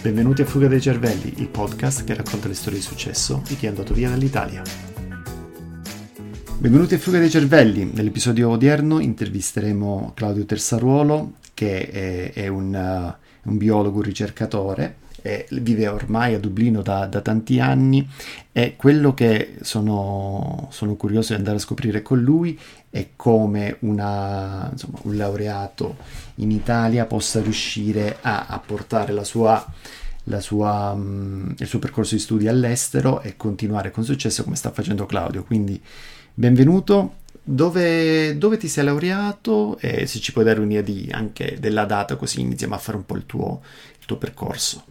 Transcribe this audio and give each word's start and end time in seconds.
Benvenuti 0.00 0.42
a 0.42 0.44
Fuga 0.44 0.68
dei 0.68 0.80
Cervelli, 0.80 1.34
il 1.38 1.48
podcast 1.48 2.04
che 2.04 2.14
racconta 2.14 2.46
le 2.46 2.54
storie 2.54 2.78
di 2.78 2.84
successo 2.84 3.42
di 3.48 3.56
chi 3.56 3.66
è 3.66 3.68
andato 3.68 3.94
via 3.94 4.08
dall'Italia. 4.08 4.62
Benvenuti 6.56 6.94
a 6.94 6.98
Fuga 6.98 7.18
dei 7.18 7.28
Cervelli. 7.28 7.90
Nell'episodio 7.92 8.50
odierno 8.50 9.00
intervisteremo 9.00 10.12
Claudio 10.14 10.44
Tersaruolo, 10.44 11.32
che 11.52 11.90
è, 11.90 12.32
è 12.32 12.46
un, 12.46 12.72
uh, 12.72 13.50
un 13.50 13.56
biologo, 13.56 13.96
un 13.96 14.02
ricercatore 14.02 14.96
eh, 15.22 15.46
vive 15.50 15.88
ormai 15.88 16.34
a 16.34 16.38
Dublino 16.38 16.82
da, 16.82 17.06
da, 17.06 17.20
tanti 17.20 17.60
anni 17.60 18.08
e 18.52 18.76
quello 18.76 19.14
che 19.14 19.56
sono, 19.62 20.68
sono, 20.70 20.94
curioso 20.94 21.32
di 21.32 21.38
andare 21.38 21.56
a 21.56 21.60
scoprire 21.60 22.02
con 22.02 22.20
lui 22.20 22.58
è 22.90 23.08
come 23.16 23.76
una, 23.80 24.68
insomma, 24.70 24.98
un 25.02 25.16
laureato 25.16 25.96
in 26.36 26.50
Italia 26.50 27.06
possa 27.06 27.40
riuscire 27.40 28.18
a, 28.20 28.46
a 28.46 28.58
portare 28.58 29.12
la 29.12 29.24
sua, 29.24 29.64
sua, 30.38 30.92
um, 30.94 31.54
il 31.58 31.66
suo 31.66 31.78
percorso 31.78 32.14
di 32.14 32.20
studi 32.20 32.48
all'estero 32.48 33.20
e 33.20 33.36
continuare 33.36 33.90
con 33.90 34.04
successo 34.04 34.44
come 34.44 34.56
sta 34.56 34.70
facendo 34.70 35.06
Claudio. 35.06 35.44
Quindi 35.44 35.80
benvenuto. 36.34 37.16
Dove, 37.50 38.36
dove, 38.36 38.58
ti 38.58 38.68
sei 38.68 38.84
laureato 38.84 39.78
e 39.78 40.06
se 40.06 40.18
ci 40.18 40.32
puoi 40.32 40.44
dare 40.44 40.60
un'idea 40.60 41.16
anche 41.16 41.56
della 41.58 41.86
data 41.86 42.16
così 42.16 42.42
iniziamo 42.42 42.74
a 42.74 42.78
fare 42.78 42.98
un 42.98 43.06
po' 43.06 43.16
il 43.16 43.24
tuo, 43.24 43.62
il 43.98 44.04
tuo 44.04 44.18
percorso. 44.18 44.87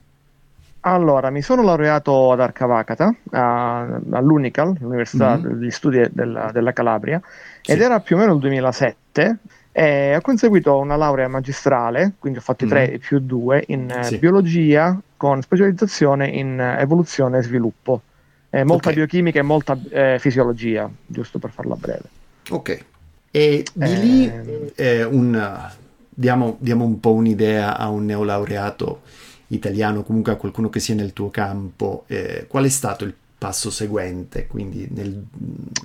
Allora, 0.88 1.30
mi 1.32 1.42
sono 1.42 1.64
laureato 1.64 2.32
ad 2.32 2.40
Arcavacata, 2.40 3.14
all'Unical, 3.32 4.74
l'Università 4.80 5.36
mm-hmm. 5.36 5.60
degli 5.60 5.70
Studi 5.70 6.02
della, 6.12 6.50
della 6.54 6.72
Calabria, 6.72 7.22
sì. 7.62 7.72
ed 7.72 7.82
era 7.82 8.00
più 8.00 8.16
o 8.16 8.20
meno 8.20 8.34
il 8.34 8.40
2007. 8.40 9.38
E 9.74 10.16
ho 10.16 10.22
conseguito 10.22 10.78
una 10.78 10.96
laurea 10.96 11.28
magistrale, 11.28 12.14
quindi 12.18 12.40
ho 12.40 12.42
fatto 12.42 12.64
i 12.64 12.68
tre 12.70 12.94
mm. 12.94 13.00
più 13.00 13.20
due, 13.20 13.66
in 13.68 13.90
eh, 13.92 14.04
sì. 14.04 14.18
biologia 14.18 14.98
con 15.18 15.42
specializzazione 15.42 16.30
in 16.30 16.58
evoluzione 16.80 17.40
e 17.40 17.44
sviluppo. 17.44 18.02
Eh, 18.50 18.64
molta 18.64 18.90
okay. 18.90 19.02
biochimica 19.02 19.40
e 19.40 19.44
molta 19.44 19.78
eh, 19.90 20.18
fisiologia, 20.20 20.90
giusto 21.06 21.38
per 21.38 21.52
farla 21.52 21.76
breve. 21.76 22.06
Ok. 22.50 22.86
E 23.30 23.66
di 23.74 24.00
lì 24.00 24.32
eh, 24.74 25.04
un, 25.04 25.70
diamo, 26.10 26.56
diamo 26.60 26.86
un 26.86 27.00
po' 27.02 27.14
un'idea 27.14 27.78
a 27.78 27.90
un 27.90 28.06
neolaureato 28.06 29.02
italiano, 29.48 30.04
comunque 30.04 30.32
a 30.34 30.36
qualcuno 30.36 30.70
che 30.70 30.80
sia 30.80 30.96
nel 30.96 31.14
tuo 31.14 31.30
campo, 31.30 32.04
eh, 32.08 32.46
qual 32.48 32.66
è 32.66 32.70
stato 32.70 33.04
il 33.06 33.14
passo 33.38 33.70
seguente, 33.70 34.48
quindi 34.48 34.88
nel, 34.92 35.24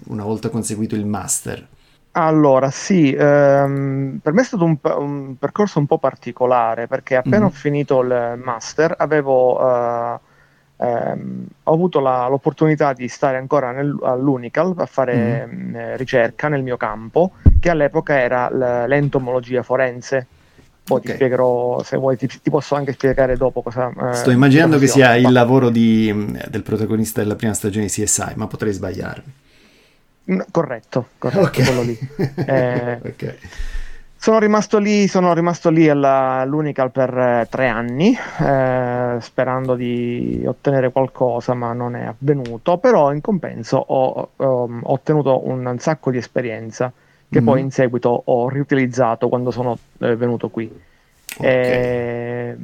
una 0.06 0.24
volta 0.24 0.48
conseguito 0.48 0.94
il 0.94 1.06
master? 1.06 1.66
Allora, 2.12 2.70
sì, 2.70 3.12
ehm, 3.12 4.18
per 4.22 4.32
me 4.32 4.42
è 4.42 4.44
stato 4.44 4.64
un, 4.64 4.76
un, 4.82 5.36
percorso 5.38 5.78
un 5.78 5.86
po' 5.86 5.98
particolare 5.98 6.86
perché 6.86 7.16
appena 7.16 7.38
mm-hmm. 7.38 7.46
ho 7.46 7.50
finito 7.50 8.00
il 8.02 8.40
master 8.42 8.94
avevo 8.98 9.58
eh, 9.58 10.18
ehm, 10.76 11.46
ho 11.62 11.72
avuto 11.72 12.00
la, 12.00 12.26
l'opportunità 12.28 12.92
di 12.92 13.08
stare 13.08 13.38
ancora 13.38 13.70
nel, 13.70 13.96
all'Unical 14.02 14.74
a 14.76 14.86
fare 14.86 15.46
mm-hmm. 15.46 15.74
eh, 15.74 15.96
ricerca 15.96 16.48
nel 16.48 16.62
mio 16.62 16.76
campo, 16.76 17.32
che 17.58 17.70
all'epoca 17.70 18.18
era 18.18 18.50
l'entomologia 18.86 19.62
forense. 19.62 20.26
Poi 20.84 20.98
okay. 20.98 21.10
ti 21.10 21.16
spiegherò, 21.16 21.82
se 21.84 21.96
vuoi, 21.96 22.16
ti, 22.16 22.26
ti, 22.26 22.50
posso 22.50 22.74
anche 22.74 22.92
spiegare 22.92 23.36
dopo 23.36 23.62
cosa. 23.62 23.92
Eh, 24.10 24.14
Sto 24.14 24.30
immaginando 24.30 24.78
che 24.78 24.88
sia 24.88 25.14
il 25.14 25.30
lavoro 25.30 25.70
di, 25.70 26.12
del 26.48 26.62
protagonista 26.62 27.20
della 27.20 27.36
prima 27.36 27.54
stagione 27.54 27.86
di 27.86 27.92
CSI, 27.92 28.32
ma 28.34 28.48
potrei 28.48 28.72
sbagliarmi. 28.72 29.32
No, 30.24 30.44
corretto, 30.50 31.08
corretto, 31.18 31.46
okay. 31.46 31.64
quello 31.64 31.82
lì. 31.82 31.98
Eh, 32.46 32.98
okay. 33.04 33.38
Sono 34.16 34.38
rimasto 34.38 34.78
lì, 34.78 35.08
sono 35.08 35.34
rimasto 35.34 35.68
lì 35.68 35.88
alla, 35.88 36.40
all'Unical 36.40 36.92
per 36.92 37.16
eh, 37.16 37.46
tre 37.50 37.66
anni, 37.66 38.16
eh, 38.40 39.16
sperando 39.20 39.74
di 39.74 40.44
ottenere 40.46 40.92
qualcosa, 40.92 41.54
ma 41.54 41.72
non 41.72 41.96
è 41.96 42.06
avvenuto. 42.06 42.78
Però 42.78 43.12
in 43.12 43.20
compenso 43.20 43.78
ho, 43.78 44.30
um, 44.36 44.80
ho 44.84 44.92
ottenuto 44.92 45.48
un 45.48 45.76
sacco 45.80 46.12
di 46.12 46.18
esperienza 46.18 46.92
che 47.32 47.40
mm. 47.40 47.44
poi 47.44 47.60
in 47.62 47.70
seguito 47.70 48.22
ho 48.26 48.48
riutilizzato 48.50 49.30
quando 49.30 49.50
sono 49.50 49.78
eh, 50.00 50.14
venuto 50.16 50.50
qui. 50.50 50.70
Okay. 51.38 51.50
Eh, 51.50 52.56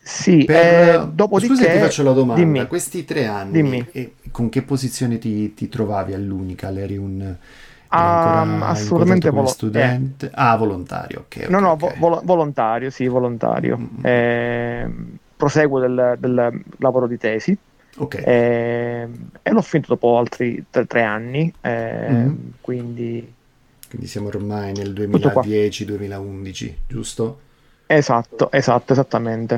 sì, 0.00 0.44
per, 0.44 0.56
eh, 0.56 1.08
dopodiché... 1.12 1.56
Scusa 1.56 1.70
ti 1.70 1.78
faccio 1.78 2.02
la 2.04 2.12
domanda, 2.12 2.40
dimmi. 2.40 2.64
questi 2.68 3.04
tre 3.04 3.26
anni, 3.26 3.84
con 4.30 4.48
che 4.48 4.62
posizione 4.62 5.18
ti, 5.18 5.54
ti 5.54 5.68
trovavi 5.68 6.14
all'Unical? 6.14 6.78
Eri 6.78 6.96
un... 6.96 7.36
Um, 7.90 8.62
assolutamente 8.62 9.28
volo- 9.28 9.48
studente. 9.48 10.26
Eh. 10.26 10.32
Ah, 10.34 10.56
volontario, 10.56 11.24
ok. 11.26 11.48
no, 11.48 11.58
no, 11.58 11.72
okay. 11.72 11.98
Vo- 11.98 12.22
volontario, 12.24 12.90
sì, 12.90 13.06
volontario. 13.06 13.76
Mm-hmm. 13.76 14.00
Eh, 14.02 14.90
proseguo 15.36 15.80
del, 15.80 16.16
del, 16.18 16.62
lavoro 16.78 17.06
di 17.06 17.18
tesi. 17.18 17.54
Ok. 17.98 18.22
Eh, 18.24 19.08
e 19.42 19.50
l'ho 19.50 19.60
finito 19.60 19.92
dopo 19.92 20.16
altri 20.16 20.64
tre, 20.70 20.86
tre 20.86 21.02
anni, 21.02 21.52
mm-hmm. 21.66 22.34
quindi 22.62 23.34
quindi 23.92 24.08
siamo 24.08 24.28
ormai 24.28 24.72
nel 24.72 24.94
2010-2011, 24.94 26.74
giusto? 26.88 27.40
Esatto, 27.84 28.50
esatto, 28.50 28.94
esattamente. 28.94 29.54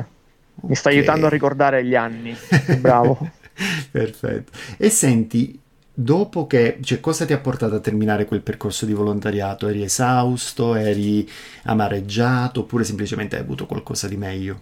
Okay. 0.57 0.69
Mi 0.69 0.75
sta 0.75 0.89
aiutando 0.89 1.27
a 1.27 1.29
ricordare 1.29 1.85
gli 1.85 1.95
anni. 1.95 2.35
Bravo. 2.79 3.17
Perfetto. 3.89 4.51
E 4.75 4.89
senti, 4.89 5.57
dopo 5.93 6.47
che, 6.47 6.79
cioè, 6.81 6.99
cosa 6.99 7.23
ti 7.23 7.31
ha 7.31 7.37
portato 7.37 7.75
a 7.75 7.79
terminare 7.79 8.25
quel 8.25 8.41
percorso 8.41 8.85
di 8.85 8.91
volontariato? 8.91 9.69
Eri 9.69 9.83
esausto, 9.83 10.75
eri 10.75 11.25
amareggiato 11.63 12.59
oppure 12.59 12.83
semplicemente 12.83 13.37
hai 13.37 13.41
avuto 13.41 13.65
qualcosa 13.65 14.09
di 14.09 14.17
meglio? 14.17 14.59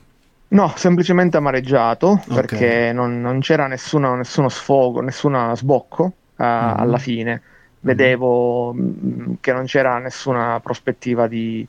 No, 0.50 0.72
semplicemente 0.75 1.38
amareggiato 1.38 2.09
okay. 2.09 2.35
perché 2.35 2.91
non, 2.94 3.22
non 3.22 3.40
c'era 3.40 3.66
nessuno, 3.66 4.13
nessuno, 4.13 4.50
sfogo, 4.50 5.01
nessuno 5.01 5.55
sbocco 5.55 6.03
uh, 6.03 6.44
mm-hmm. 6.44 6.73
alla 6.78 6.97
fine 7.00 7.41
vedevo 7.83 8.73
mh, 8.73 8.81
mm, 8.81 9.33
che 9.39 9.53
non 9.53 9.66
c'era 9.66 9.97
nessuna 9.99 10.59
prospettiva 10.61 11.27
di, 11.27 11.66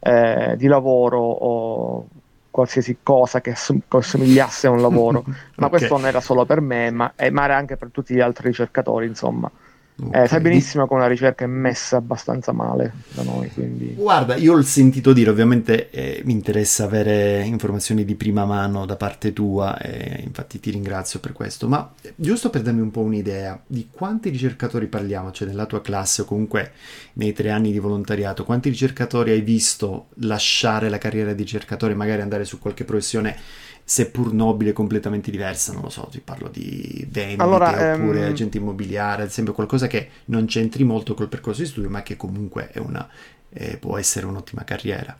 eh, 0.00 0.54
di 0.56 0.66
lavoro 0.66 1.18
o 1.20 2.06
qualsiasi 2.50 2.98
cosa 3.02 3.40
che 3.40 3.54
assomigliasse 3.88 4.66
a 4.66 4.70
un 4.70 4.80
lavoro, 4.80 5.24
ma 5.56 5.66
okay. 5.66 5.78
questo 5.78 5.96
non 5.96 6.06
era 6.06 6.20
solo 6.20 6.44
per 6.44 6.60
me, 6.60 6.90
ma, 6.90 7.12
eh, 7.16 7.30
ma, 7.30 7.44
era 7.44 7.56
anche 7.56 7.76
per 7.76 7.88
tutti 7.90 8.14
gli 8.14 8.20
altri 8.20 8.48
ricercatori, 8.48 9.06
insomma. 9.06 9.50
Okay. 9.94 10.22
Eh, 10.22 10.26
sai 10.26 10.40
benissimo 10.40 10.88
che 10.88 10.94
una 10.94 11.06
ricerca 11.06 11.44
è 11.44 11.48
messa 11.48 11.98
abbastanza 11.98 12.52
male 12.52 12.92
da 13.12 13.22
noi. 13.22 13.50
Quindi... 13.50 13.94
Guarda, 13.94 14.36
io 14.36 14.56
ho 14.56 14.62
sentito 14.62 15.12
dire, 15.12 15.30
ovviamente 15.30 15.90
eh, 15.90 16.22
mi 16.24 16.32
interessa 16.32 16.84
avere 16.84 17.42
informazioni 17.44 18.04
di 18.04 18.14
prima 18.14 18.44
mano 18.44 18.86
da 18.86 18.96
parte 18.96 19.32
tua, 19.32 19.78
e 19.78 20.22
infatti 20.24 20.58
ti 20.58 20.70
ringrazio 20.70 21.20
per 21.20 21.32
questo, 21.32 21.68
ma 21.68 21.92
giusto 22.14 22.50
per 22.50 22.62
darmi 22.62 22.80
un 22.80 22.90
po' 22.90 23.02
un'idea 23.02 23.60
di 23.66 23.88
quanti 23.90 24.30
ricercatori 24.30 24.86
parliamo, 24.86 25.30
cioè 25.30 25.46
nella 25.46 25.66
tua 25.66 25.82
classe 25.82 26.22
o 26.22 26.24
comunque 26.24 26.72
nei 27.14 27.32
tre 27.32 27.50
anni 27.50 27.70
di 27.70 27.78
volontariato, 27.78 28.44
quanti 28.44 28.70
ricercatori 28.70 29.30
hai 29.30 29.42
visto 29.42 30.06
lasciare 30.20 30.88
la 30.88 30.98
carriera 30.98 31.32
di 31.32 31.42
ricercatore 31.42 31.94
magari 31.94 32.22
andare 32.22 32.44
su 32.44 32.58
qualche 32.58 32.84
professione 32.84 33.36
seppur 33.84 34.32
nobile, 34.32 34.72
completamente 34.72 35.30
diversa, 35.30 35.72
non 35.72 35.82
lo 35.82 35.90
so, 35.90 36.08
ti 36.10 36.20
parlo 36.20 36.48
di 36.48 37.06
vendite 37.10 37.42
allora, 37.42 37.94
oppure 37.94 38.22
ehm... 38.22 38.30
agente 38.30 38.58
immobiliare, 38.58 39.22
ad 39.22 39.28
esempio 39.28 39.52
qualcosa 39.52 39.86
che 39.86 40.08
non 40.26 40.46
c'entri 40.46 40.84
molto 40.84 41.14
col 41.14 41.28
percorso 41.28 41.62
di 41.62 41.68
studio, 41.68 41.90
ma 41.90 42.02
che 42.02 42.16
comunque 42.16 42.70
una, 42.76 43.06
eh, 43.50 43.76
può 43.76 43.98
essere 43.98 44.26
un'ottima 44.26 44.64
carriera. 44.64 45.16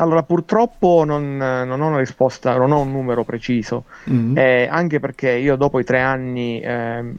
Allora, 0.00 0.22
purtroppo 0.22 1.02
non, 1.04 1.36
non, 1.36 1.80
ho 1.80 1.88
una 1.88 1.98
risposta, 1.98 2.56
non 2.56 2.70
ho 2.70 2.80
un 2.80 2.92
numero 2.92 3.24
preciso, 3.24 3.84
mm-hmm. 4.08 4.38
eh, 4.38 4.68
anche 4.70 5.00
perché 5.00 5.32
io 5.32 5.56
dopo 5.56 5.80
i 5.80 5.84
tre 5.84 6.00
anni 6.00 6.60
eh, 6.60 7.14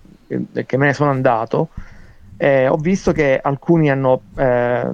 che 0.66 0.78
me 0.78 0.86
ne 0.86 0.94
sono 0.94 1.10
andato, 1.10 1.70
eh, 2.38 2.70
ho 2.70 2.78
visto 2.78 3.12
che 3.12 3.38
alcuni 3.42 3.92
hanno 3.92 4.22
eh, 4.38 4.88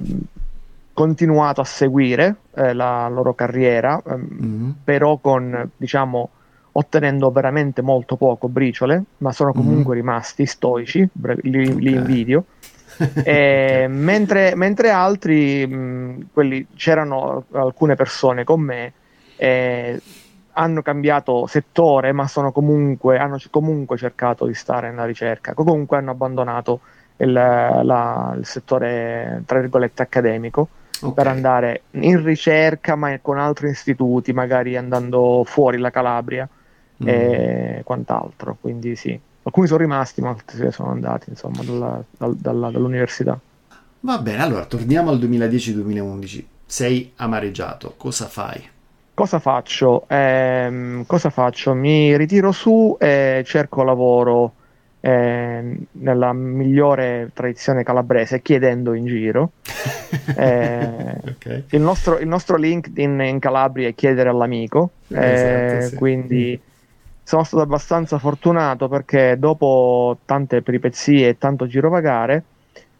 continuato 0.96 1.60
a 1.60 1.64
seguire 1.64 2.36
eh, 2.54 2.72
la 2.72 3.06
loro 3.08 3.34
carriera, 3.34 4.02
ehm, 4.02 4.28
mm-hmm. 4.42 4.70
però 4.82 5.18
con, 5.18 5.70
diciamo, 5.76 6.30
ottenendo 6.72 7.30
veramente 7.30 7.82
molto 7.82 8.16
poco 8.16 8.48
briciole, 8.48 9.02
ma 9.18 9.30
sono 9.30 9.52
mhm. 9.54 9.56
comunque 9.56 9.94
mm-hmm. 9.94 10.04
rimasti 10.06 10.46
stoici, 10.46 11.06
li, 11.42 11.68
okay. 11.68 11.80
li 11.80 11.92
invidio. 11.92 12.44
e, 13.22 13.86
mentre, 13.90 14.54
mentre, 14.54 14.88
altri, 14.88 15.66
mh, 15.66 16.28
quelli, 16.32 16.66
c'erano 16.74 17.44
alcune 17.52 17.94
persone 17.94 18.44
con 18.44 18.62
me, 18.62 18.92
eh, 19.36 20.00
hanno 20.52 20.80
cambiato 20.80 21.46
settore, 21.46 22.12
ma 22.12 22.26
sono 22.26 22.52
comunque, 22.52 23.18
hanno 23.18 23.36
comunque 23.50 23.98
cercato 23.98 24.46
di 24.46 24.54
stare 24.54 24.88
nella 24.88 25.04
ricerca, 25.04 25.52
comunque 25.52 25.98
hanno 25.98 26.12
abbandonato 26.12 26.80
il, 27.18 27.32
la, 27.32 28.34
il 28.38 28.46
settore, 28.46 29.42
tra 29.44 29.60
virgolette, 29.60 30.00
accademico 30.00 30.68
okay. 31.00 31.12
per 31.14 31.26
andare 31.26 31.82
in 31.92 32.22
ricerca, 32.22 32.94
ma 32.94 33.18
con 33.20 33.38
altri 33.38 33.70
istituti, 33.70 34.32
magari 34.32 34.76
andando 34.76 35.42
fuori 35.44 35.78
la 35.78 35.90
Calabria 35.90 36.48
mm. 37.02 37.08
e 37.08 37.80
quant'altro. 37.84 38.56
Quindi 38.60 38.96
sì, 38.96 39.18
alcuni 39.42 39.66
sono 39.66 39.80
rimasti, 39.80 40.20
ma 40.20 40.30
altri 40.30 40.70
sono 40.72 40.90
andati 40.90 41.30
insomma 41.30 41.62
dalla, 41.62 42.02
dalla, 42.16 42.70
dall'università. 42.70 43.38
Va 44.00 44.18
bene, 44.18 44.42
allora 44.42 44.64
torniamo 44.64 45.10
al 45.10 45.18
2010-2011. 45.18 46.44
Sei 46.64 47.12
amareggiato, 47.16 47.94
cosa 47.96 48.26
fai? 48.26 48.68
Cosa 49.14 49.38
faccio? 49.38 50.06
Eh, 50.08 51.02
cosa 51.06 51.30
faccio? 51.30 51.72
Mi 51.74 52.16
ritiro 52.16 52.52
su 52.52 52.96
e 53.00 53.42
cerco 53.46 53.82
lavoro 53.82 54.52
eh, 55.06 55.76
nella 55.92 56.32
migliore 56.32 57.30
tradizione 57.32 57.84
calabrese, 57.84 58.42
chiedendo 58.42 58.92
in 58.92 59.06
giro. 59.06 59.52
Eh, 60.36 61.20
okay. 61.28 61.64
il, 61.70 61.80
nostro, 61.80 62.18
il, 62.18 62.26
nostro, 62.26 62.56
LinkedIn 62.56 63.20
in 63.20 63.38
Calabria 63.38 63.88
è 63.88 63.94
chiedere 63.94 64.28
all'amico, 64.28 64.90
esatto, 65.08 65.24
eh, 65.24 65.82
sì. 65.82 65.94
quindi 65.94 66.60
sono 67.22 67.44
stato 67.44 67.62
abbastanza 67.62 68.18
fortunato 68.18 68.88
perché 68.88 69.36
dopo 69.38 70.18
tante 70.24 70.62
peripezie 70.62 71.28
e 71.28 71.38
tanto 71.38 71.66
girovagare 71.66 72.42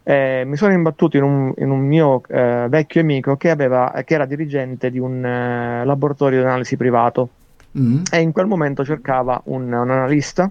eh, 0.03 0.43
mi 0.45 0.55
sono 0.55 0.73
imbattuto 0.73 1.17
in 1.17 1.23
un, 1.23 1.53
in 1.57 1.69
un 1.69 1.79
mio 1.79 2.21
eh, 2.29 2.67
vecchio 2.69 3.01
amico 3.01 3.35
che, 3.35 3.49
aveva, 3.49 3.91
che, 4.05 4.13
era 4.13 4.25
dirigente 4.25 4.89
di 4.89 4.99
un 4.99 5.25
eh, 5.25 5.83
laboratorio 5.83 6.39
di 6.39 6.45
analisi 6.45 6.77
privato 6.77 7.29
mm. 7.77 8.03
e 8.11 8.21
in 8.21 8.31
quel 8.31 8.47
momento 8.47 8.85
cercava 8.85 9.41
un, 9.45 9.63
un 9.63 9.89
analista 9.91 10.49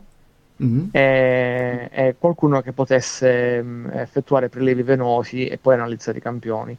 mm. 0.62 0.88
e, 0.91 1.88
e, 1.93 2.14
qualcuno 2.19 2.61
che 2.61 2.73
potesse 2.73 3.62
mh, 3.62 3.67
mm, 3.67 3.91
effettuare 3.93 4.49
prelievi 4.49 4.82
venosi 4.82 5.47
e 5.47 5.58
poi 5.58 5.75
analizzare 5.75 6.19
i 6.19 6.23
campioni. 6.23 6.76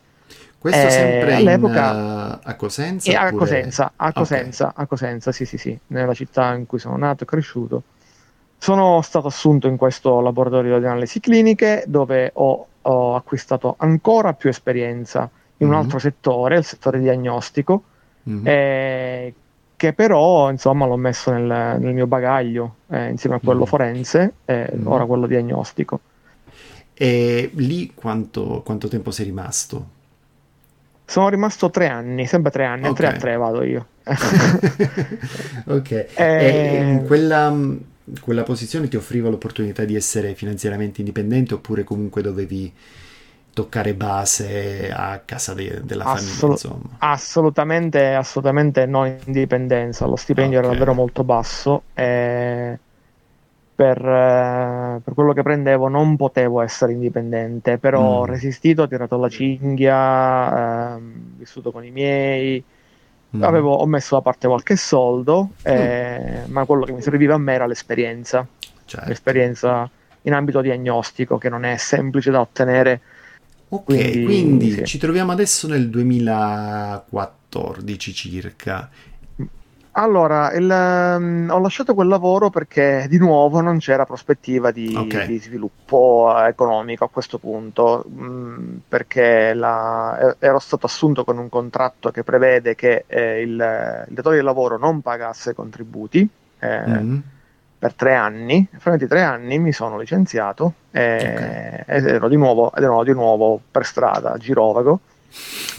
Questo 0.59 0.87
eh, 0.87 0.89
sempre 0.89 1.35
all'epoca, 1.35 1.91
in, 1.91 2.39
uh, 2.43 2.49
a 2.49 2.55
Cosenza? 2.55 3.19
A 3.19 3.31
Cosenza, 3.31 3.91
a 3.95 4.11
Cosenza, 4.11 4.67
okay. 4.69 4.83
a 4.83 4.87
Cosenza, 4.87 5.31
sì 5.31 5.45
sì 5.45 5.57
sì, 5.57 5.79
nella 5.87 6.13
città 6.13 6.53
in 6.55 6.65
cui 6.65 6.79
sono 6.79 6.97
nato 6.97 7.23
e 7.23 7.27
cresciuto. 7.27 7.83
Sono 8.57 9.01
stato 9.03 9.27
assunto 9.27 9.67
in 9.67 9.77
questo 9.77 10.19
laboratorio 10.19 10.79
di 10.79 10.85
analisi 10.85 11.19
cliniche 11.19 11.83
dove 11.85 12.31
ho, 12.33 12.67
ho 12.81 13.15
acquistato 13.15 13.75
ancora 13.77 14.33
più 14.33 14.49
esperienza 14.49 15.29
in 15.57 15.67
mm-hmm. 15.67 15.75
un 15.75 15.83
altro 15.83 15.99
settore, 15.99 16.57
il 16.57 16.63
settore 16.63 16.99
diagnostico, 16.99 17.83
mm-hmm. 18.27 18.47
eh, 18.47 19.33
che 19.77 19.93
però 19.93 20.49
insomma 20.49 20.85
l'ho 20.85 20.97
messo 20.97 21.31
nel, 21.31 21.79
nel 21.79 21.93
mio 21.93 22.07
bagaglio 22.07 22.77
eh, 22.89 23.09
insieme 23.09 23.35
a 23.35 23.39
quello 23.39 23.59
mm-hmm. 23.59 23.69
forense 23.69 24.33
e 24.43 24.69
mm-hmm. 24.73 24.87
ora 24.87 25.05
quello 25.05 25.27
diagnostico. 25.27 25.99
E 26.93 27.51
lì 27.53 27.93
quanto, 27.93 28.63
quanto, 28.65 28.87
tempo 28.87 29.11
sei 29.11 29.25
rimasto? 29.25 29.89
Sono 31.05 31.29
rimasto 31.29 31.69
tre 31.69 31.87
anni, 31.87 32.25
sempre 32.25 32.51
tre 32.51 32.65
anni, 32.65 32.87
okay. 32.87 32.95
tre 32.95 33.07
a 33.07 33.11
tre 33.13 33.37
vado 33.37 33.63
io. 33.63 33.85
ok, 35.67 35.91
e... 35.91 36.09
e 36.15 36.77
in 36.81 37.05
quella 37.05 37.55
quella 38.21 38.43
posizione 38.43 38.87
ti 38.87 38.95
offriva 38.95 39.29
l'opportunità 39.29 39.83
di 39.83 39.95
essere 39.95 40.33
finanziariamente 40.33 41.01
indipendente 41.01 41.53
oppure 41.53 41.83
comunque 41.83 42.21
dovevi 42.21 42.73
toccare 43.57 43.95
base 43.95 44.91
a 44.93 45.19
casa 45.25 45.55
de- 45.55 45.81
della 45.83 46.03
Assol- 46.03 46.59
famiglia 46.59 46.89
assolutamente 46.99 48.13
assolutamente 48.13 48.85
no 48.85 49.07
indipendenza 49.07 50.05
lo 50.05 50.15
stipendio 50.15 50.59
okay. 50.59 50.69
era 50.69 50.77
davvero 50.77 50.93
molto 50.93 51.23
basso 51.23 51.81
e 51.95 52.77
per, 53.73 53.97
eh, 53.97 55.01
per, 55.03 55.13
quello 55.15 55.33
che 55.33 55.41
prendevo 55.41 55.87
non 55.87 56.15
potevo 56.17 56.61
essere 56.61 56.91
indipendente 56.91 57.79
però 57.79 58.01
mm. 58.01 58.05
ho 58.05 58.25
resistito 58.25 58.83
ho 58.83 58.87
tirato 58.87 59.17
la 59.17 59.29
cinghia 59.29 60.95
eh, 60.95 61.01
vissuto 61.37 61.71
con 61.71 61.83
i 61.83 61.89
miei 61.89 62.63
Mm. 63.35 63.43
Avevo, 63.43 63.73
ho 63.73 63.85
messo 63.85 64.15
da 64.15 64.21
parte 64.21 64.47
qualche 64.47 64.77
soldo, 64.77 65.49
eh, 65.61 66.43
mm. 66.47 66.49
ma 66.49 66.63
quello 66.63 66.85
che 66.85 66.93
mi 66.93 67.01
serviva 67.01 67.33
a 67.33 67.37
me 67.37 67.55
era 67.55 67.65
l'esperienza. 67.65 68.47
Certo. 68.85 69.09
L'esperienza 69.09 69.89
in 70.21 70.33
ambito 70.33 70.61
diagnostico, 70.61 71.37
che 71.37 71.49
non 71.49 71.65
è 71.65 71.75
semplice 71.75 72.31
da 72.31 72.39
ottenere. 72.39 73.01
Ok, 73.69 73.83
quindi, 73.83 74.23
quindi 74.23 74.71
sì. 74.71 74.85
ci 74.85 74.97
troviamo 74.97 75.31
adesso 75.31 75.67
nel 75.67 75.89
2014 75.89 78.13
circa 78.13 78.89
allora, 79.99 80.53
il, 80.53 80.69
um, 80.69 81.49
ho 81.49 81.57
lasciato 81.57 81.95
quel 81.95 82.07
lavoro 82.07 82.51
perché 82.51 83.07
di 83.09 83.17
nuovo 83.17 83.61
non 83.61 83.79
c'era 83.79 84.05
prospettiva 84.05 84.69
di, 84.69 84.93
okay. 84.95 85.25
di 85.25 85.39
sviluppo 85.39 86.31
economico 86.45 87.03
a 87.03 87.09
questo 87.09 87.39
punto, 87.39 88.05
mh, 88.07 88.23
mm, 88.23 88.77
perché 88.87 89.55
la, 89.55 90.35
ero 90.37 90.59
stato 90.59 90.85
assunto 90.85 91.23
con 91.23 91.39
un 91.39 91.49
contratto 91.49 92.11
che 92.11 92.23
prevede 92.23 92.75
che 92.75 93.05
eh, 93.07 93.41
il, 93.41 93.49
il, 93.49 94.13
datore 94.13 94.37
di 94.37 94.43
lavoro 94.43 94.77
non 94.77 95.01
pagasse 95.01 95.55
contributi 95.55 96.29
eh, 96.59 96.87
mm-hmm. 96.87 97.17
Per 97.77 97.93
tre 97.93 98.15
anni. 98.15 98.67
Fra 98.77 98.97
tre 98.97 99.21
anni 99.21 99.59
mi 99.59 99.71
sono 99.71 99.97
licenziato 99.97 100.73
e, 100.91 101.15
okay. 101.15 101.97
ed, 101.97 102.07
ero 102.07 102.27
di 102.27 102.35
nuovo, 102.35 102.73
ed 102.73 102.83
ero 102.83 103.03
di 103.03 103.13
nuovo 103.13 103.59
per 103.69 103.85
strada, 103.85 104.37
girovago, 104.37 104.99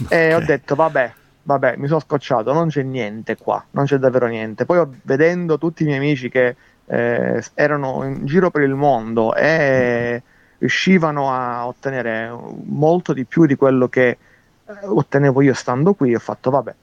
okay. 0.03 0.29
e 0.29 0.33
ho 0.35 0.39
detto 0.39 0.75
vabbè 0.75 1.13
vabbè, 1.49 1.77
mi 1.77 1.87
sono 1.87 1.99
scocciato, 1.99 2.53
non 2.53 2.67
c'è 2.67 2.83
niente 2.83 3.35
qua, 3.35 3.63
non 3.71 3.85
c'è 3.85 3.97
davvero 3.97 4.27
niente. 4.27 4.65
Poi 4.65 4.85
vedendo 5.01 5.57
tutti 5.57 5.81
i 5.81 5.85
miei 5.87 5.97
amici 5.97 6.29
che 6.29 6.55
eh, 6.85 7.43
erano 7.55 8.03
in 8.03 8.25
giro 8.25 8.51
per 8.51 8.61
il 8.61 8.75
mondo 8.75 9.33
e 9.33 10.21
riuscivano 10.59 11.31
a 11.33 11.65
ottenere 11.65 12.31
molto 12.65 13.13
di 13.13 13.25
più 13.25 13.45
di 13.45 13.55
quello 13.55 13.87
che 13.87 14.07
eh, 14.09 14.73
ottenevo 14.83 15.41
io 15.41 15.53
stando 15.55 15.93
qui, 15.93 16.13
ho 16.13 16.19
fatto 16.19 16.51
vabbè. 16.51 16.75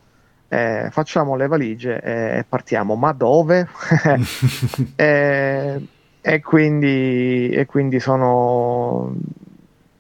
Eh, 0.49 0.89
facciamo 0.91 1.35
le 1.35 1.49
valigie 1.49 2.01
e 2.01 2.45
partiamo, 2.49 2.95
ma 2.95 3.13
dove? 3.13 3.69
e, 4.95 5.87
e, 6.21 6.41
quindi, 6.41 7.51
e 7.51 7.67
quindi 7.67 7.99
sono, 7.99 9.15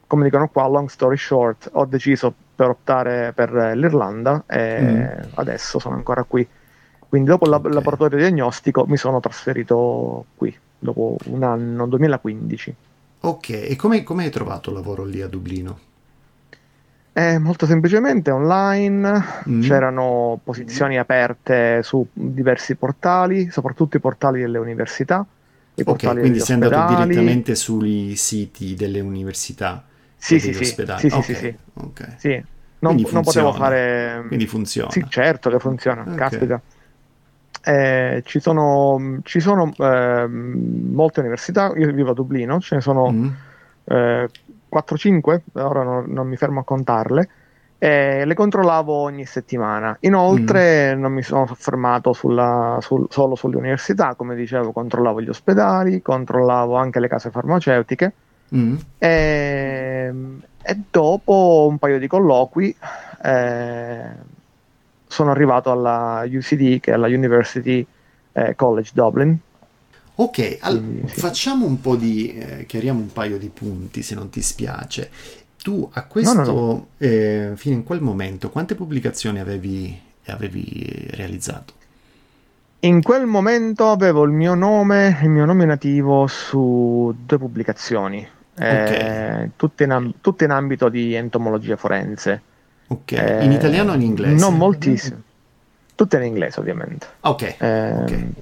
come 0.07 0.25
dicono 0.25 0.49
qua, 0.49 0.69
long 0.69 0.89
story 0.89 1.17
short, 1.17 1.71
ho 1.73 1.85
deciso 1.85 2.33
per 2.55 2.71
optare 2.71 3.33
per 3.35 3.53
l'Irlanda 3.75 4.45
e 4.47 4.81
mm. 4.81 5.29
adesso 5.35 5.79
sono 5.79 5.97
ancora 5.97 6.23
qui. 6.23 6.47
Quindi 7.09 7.29
dopo 7.29 7.49
okay. 7.49 7.67
il 7.69 7.75
laboratorio 7.75 8.19
diagnostico 8.19 8.85
mi 8.87 8.97
sono 8.97 9.21
trasferito 9.21 10.27
qui, 10.37 10.57
dopo 10.79 11.17
un 11.27 11.43
anno, 11.43 11.87
2015. 11.87 12.75
Ok, 13.21 13.49
e 13.49 13.77
come, 13.77 14.03
come 14.03 14.25
hai 14.25 14.31
trovato 14.31 14.73
lavoro 14.73 15.05
lì 15.05 15.21
a 15.21 15.29
Dublino? 15.29 15.79
Eh, 17.17 17.39
molto 17.39 17.65
semplicemente 17.65 18.31
online, 18.31 19.25
mm. 19.49 19.63
c'erano 19.63 20.39
posizioni 20.45 20.99
aperte 20.99 21.83
su 21.83 22.07
diversi 22.13 22.75
portali, 22.75 23.51
soprattutto 23.51 23.97
i 23.97 24.01
portali 24.01 24.41
delle 24.41 24.59
università. 24.59 25.25
I 25.77 25.83
ok, 25.85 26.19
quindi 26.19 26.41
sei 26.41 26.55
andato 26.55 26.95
direttamente 26.95 27.55
sui 27.55 28.17
siti 28.17 28.75
delle 28.75 29.01
università 29.01 29.85
sì, 30.27 30.41
sì, 30.41 30.53
sì, 30.53 30.65
sì, 30.65 30.75
sì, 30.75 30.83
okay. 30.83 31.23
sì, 31.23 31.35
sì, 31.35 31.57
okay. 31.75 32.15
sì. 32.17 32.45
Non, 32.81 32.97
non, 33.11 33.23
potevo 33.23 33.53
fare... 33.53 34.25
Quindi 34.27 34.47
funziona. 34.47 34.91
Sì, 34.91 35.05
certo 35.09 35.51
che 35.51 35.59
funziona, 35.59 36.03
okay. 36.03 36.17
caspita. 36.17 36.61
Eh, 37.63 38.23
ci 38.25 38.41
sono, 38.41 39.21
ci 39.23 39.41
sono 39.41 39.73
eh, 39.79 40.27
molte 40.27 41.21
università, 41.21 41.73
io 41.77 41.93
vivo 41.93 42.11
a 42.11 42.15
Dublino, 42.15 42.61
ce 42.61 42.77
ne 42.77 42.81
sono 42.81 43.11
mm. 43.11 43.29
eh, 43.85 44.29
4-5, 44.77 45.41
ora 45.55 45.83
non, 45.83 46.05
non, 46.09 46.29
mi 46.29 46.37
fermo 46.37 46.61
a 46.61 46.65
contarle, 46.65 47.29
e 47.79 48.25
le 48.25 48.35
controllavo 48.35 48.93
ogni 48.93 49.27
settimana. 49.27 49.97
Inoltre 50.01 50.95
mm. 50.95 51.01
non 51.01 51.13
mi 51.13 51.23
sono 51.23 51.47
soffermato 51.47 52.13
sulla, 52.13 52.79
sul, 52.81 53.07
solo 53.11 53.35
sulle 53.35 53.57
università, 53.57 54.15
come 54.15 54.35
dicevo, 54.35 54.73
controllavo 54.73 55.21
gli 55.21 55.29
ospedali, 55.29 56.03
controllavo 56.03 56.77
anche 56.77 57.01
le 57.01 57.09
case 57.09 57.31
farmaceutiche 57.31 58.13
Mm. 58.55 58.77
E, 58.99 60.07
ehm, 60.09 60.43
e, 60.63 60.81
dopo 60.91 61.67
un 61.69 61.79
paio 61.79 61.99
di 61.99 62.07
colloqui 62.07 62.75
eh, 63.23 64.05
sono 65.07 65.31
arrivato 65.31 65.71
alla 65.71 66.25
UCD, 66.27 66.81
che 66.81 66.93
è 66.93 66.97
la 66.97 67.09
University 67.09 67.85
eh, 68.33 68.55
College 68.55 68.91
Dublin. 68.95 69.37
Ok, 70.19 70.59
Quindi, 70.59 71.09
sì. 71.09 71.21
facciamo 71.21 71.67
un 71.67 71.81
po' 71.81 71.97
di, 71.97 72.35
eh, 72.35 72.67
chiariamo 72.67 73.01
un 73.01 73.13
paio 73.13 73.39
di 73.39 73.49
punti 73.49 74.03
se 74.03 74.15
non 74.15 74.31
ti 74.31 74.41
spiace. 74.41 75.11
Tu 75.63 75.89
a 75.93 76.05
questo, 76.05 76.33
no, 76.33 76.45
no, 76.45 76.53
no. 76.53 76.87
Eh, 76.99 77.53
fino 77.57 77.75
in 77.75 77.85
quel 77.85 78.01
momento, 78.01 78.51
quante 78.51 78.75
pubblicazioni 78.75 79.41
avevi, 79.41 79.99
avevi 80.27 81.09
realizzato? 81.11 81.75
In 82.81 83.03
quel 83.03 83.27
momento 83.27 83.91
avevo 83.91 84.23
il 84.25 84.31
mio 84.31 84.55
nome, 84.55 85.19
il 85.23 85.29
mio 85.29 85.45
nome 85.45 85.65
nativo 85.65 86.27
su 86.27 87.15
due 87.25 87.39
pubblicazioni 87.39 88.27
okay. 88.57 89.43
eh, 89.45 89.51
tutte, 89.57 89.85
in, 89.85 90.13
tutte, 90.21 90.45
in, 90.45 90.51
ambito 90.51 90.89
di 90.89 91.15
entomologia 91.15 91.77
forense. 91.77 92.43
Ok, 92.89 93.13
eh, 93.13 93.45
in 93.45 93.53
italiano 93.53 93.93
o 93.93 93.95
in 93.95 94.03
inglese? 94.03 94.35
Non 94.35 94.57
moltissimo, 94.57 95.21
tutte 95.95 96.17
in 96.17 96.25
inglese 96.25 96.61
ovviamente. 96.61 97.07
Ok. 97.21 97.57
Eh, 97.59 97.93
okay. 97.95 98.33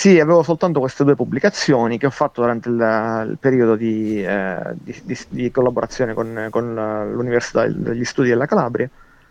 Sì, 0.00 0.18
avevo 0.18 0.42
soltanto 0.42 0.80
queste 0.80 1.04
due 1.04 1.14
pubblicazioni 1.14 1.98
che 1.98 2.06
ho 2.06 2.10
fatto 2.10 2.40
durante 2.40 2.70
il, 2.70 3.26
il 3.32 3.36
periodo 3.38 3.76
di, 3.76 4.24
eh, 4.24 4.58
di, 4.72 4.98
di, 5.04 5.18
di, 5.28 5.50
collaborazione 5.50 6.14
con, 6.14 6.48
con 6.48 6.72
l'Università 7.12 7.66
degli 7.66 8.04
Studi 8.04 8.30
della 8.30 8.46
Calabria. 8.46 8.88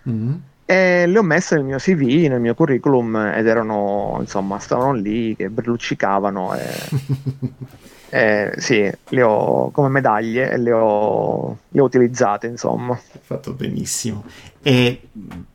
Mm-hmm 0.07 0.33
e 0.69 1.07
le 1.07 1.17
ho 1.17 1.23
messe 1.23 1.55
nel 1.55 1.63
mio 1.63 1.77
CV, 1.77 2.27
nel 2.29 2.39
mio 2.39 2.53
curriculum 2.53 3.15
ed 3.15 3.47
erano, 3.47 4.17
insomma, 4.19 4.59
stavano 4.59 4.93
lì 4.93 5.35
che 5.35 5.49
berluccicavano 5.49 6.53
e 6.53 6.67
Eh, 8.11 8.53
sì, 8.57 8.91
le 9.09 9.21
ho 9.21 9.69
come 9.71 9.89
medaglie 9.89 10.51
e 10.51 10.57
le 10.57 10.71
ho, 10.71 11.57
le 11.67 11.81
ho 11.81 11.83
utilizzate, 11.83 12.47
insomma. 12.47 12.95
Fatto 13.21 13.53
benissimo. 13.53 14.23
E 14.61 15.09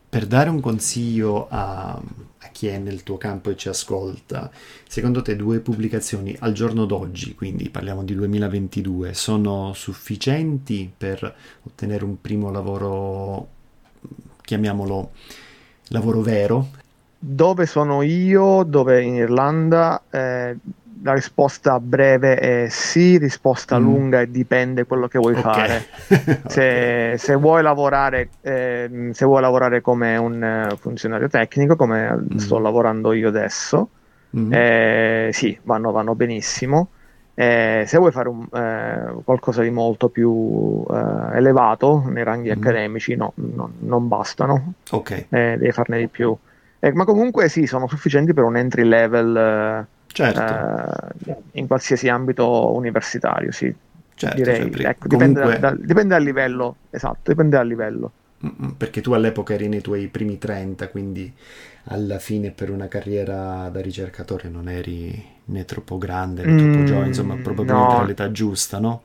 per 0.09 0.27
dare 0.27 0.51
un 0.51 0.61
consiglio 0.61 1.47
a, 1.49 2.01
a 2.45 2.49
chi 2.53 2.67
è 2.67 2.79
nel 2.79 3.03
tuo 3.03 3.17
campo 3.17 3.51
e 3.51 3.57
ci 3.57 3.69
ascolta, 3.69 4.51
secondo 4.87 5.23
te 5.23 5.35
due 5.35 5.61
pubblicazioni 5.61 6.37
al 6.41 6.53
giorno 6.53 6.85
d'oggi, 6.85 7.35
quindi 7.35 7.71
parliamo 7.71 8.05
di 8.05 8.15
2022, 8.15 9.15
sono 9.15 9.73
sufficienti 9.75 10.93
per 10.95 11.35
ottenere 11.63 12.05
un 12.05 12.21
primo 12.21 12.51
lavoro, 12.51 13.49
chiamiamolo 14.43 15.13
lavoro 15.89 16.21
vero? 16.21 16.69
Dove 17.19 17.65
sono 17.65 18.03
io, 18.03 18.63
dove 18.65 19.03
in 19.03 19.15
Irlanda, 19.15 20.03
eh, 20.11 20.57
la 21.05 21.13
risposta 21.13 21.79
breve 21.81 22.37
è 22.37 22.69
sì, 22.71 23.19
risposta 23.19 23.79
mm. 23.79 23.83
lunga 23.83 24.21
e 24.23 24.31
dipende 24.31 24.87
quello 24.87 25.07
che 25.07 25.19
vuoi 25.19 25.35
okay. 25.37 25.43
fare. 25.43 25.85
se, 26.49 26.63
okay. 26.63 27.19
se, 27.19 27.35
vuoi 27.35 27.63
lavorare, 27.63 28.31
eh, 28.41 29.11
se 29.13 29.27
vuoi 29.27 29.43
lavorare 29.43 29.83
come 29.83 30.17
un 30.17 30.69
uh, 30.71 30.77
funzionario 30.77 31.29
tecnico, 31.29 31.77
come 31.77 32.11
mm. 32.11 32.37
sto 32.37 32.59
lavorando 32.59 33.13
io 33.13 33.29
adesso, 33.29 33.89
mm. 34.35 34.53
eh, 34.53 35.31
sì, 35.33 35.59
vanno, 35.65 35.93
vanno 35.93 36.15
benissimo. 36.15 36.89
Eh, 37.35 37.85
se 37.87 37.99
vuoi 37.99 38.11
fare 38.11 38.29
un, 38.31 38.47
eh, 38.51 39.23
qualcosa 39.25 39.61
di 39.61 39.71
molto 39.71 40.09
più 40.09 40.87
eh, 40.89 41.37
elevato 41.37 42.03
nei 42.07 42.25
ranghi 42.25 42.49
mm. 42.49 42.53
accademici, 42.53 43.15
no, 43.15 43.33
no, 43.35 43.73
non 43.81 44.09
bastano. 44.09 44.73
Ok. 44.91 45.27
devi 45.29 45.71
farne 45.71 45.99
di 45.99 46.09
più. 46.09 46.35
ma 46.95 47.05
comunque 47.05 47.51
sì, 47.51 47.67
sono 47.67 47.89
sufficienti 47.89 48.33
per 48.33 48.45
un 48.45 48.57
entry 48.57 48.85
level 48.85 49.87
certo. 50.15 51.31
eh, 51.31 51.37
in 51.53 51.67
qualsiasi 51.67 52.09
ambito 52.09 52.73
universitario, 52.73 53.51
sì. 53.53 53.75
Certo, 54.15 54.37
direi. 54.37 54.73
Cioè, 54.73 54.87
ecco, 54.87 55.09
dipende, 55.09 55.41
Comunque... 55.41 55.61
da, 55.61 55.71
dipende, 55.77 56.15
dal 56.15 56.23
livello, 56.23 56.77
esatto, 56.91 57.31
dipende 57.31 57.57
dal 57.57 57.67
livello. 57.67 58.13
Perché 58.77 59.01
tu 59.01 59.13
all'epoca 59.13 59.55
eri 59.55 59.69
nei 59.69 59.81
tuoi 59.81 60.07
primi 60.09 60.39
30, 60.39 60.89
quindi 60.89 61.33
alla 61.85 62.19
fine 62.19 62.51
per 62.51 62.71
una 62.71 62.89
carriera 62.89 63.69
da 63.71 63.81
ricercatore 63.81 64.49
non 64.49 64.69
eri 64.69 65.33
né 65.47 65.65
troppo 65.65 65.99
grande 65.99 66.45
né 66.45 66.57
troppo 66.57 66.79
mm, 66.79 66.85
giovane, 66.85 67.07
insomma, 67.07 67.37
probabilmente 67.37 67.95
no. 67.95 68.05
l'età 68.05 68.31
giusta, 68.31 68.79
no? 68.79 69.03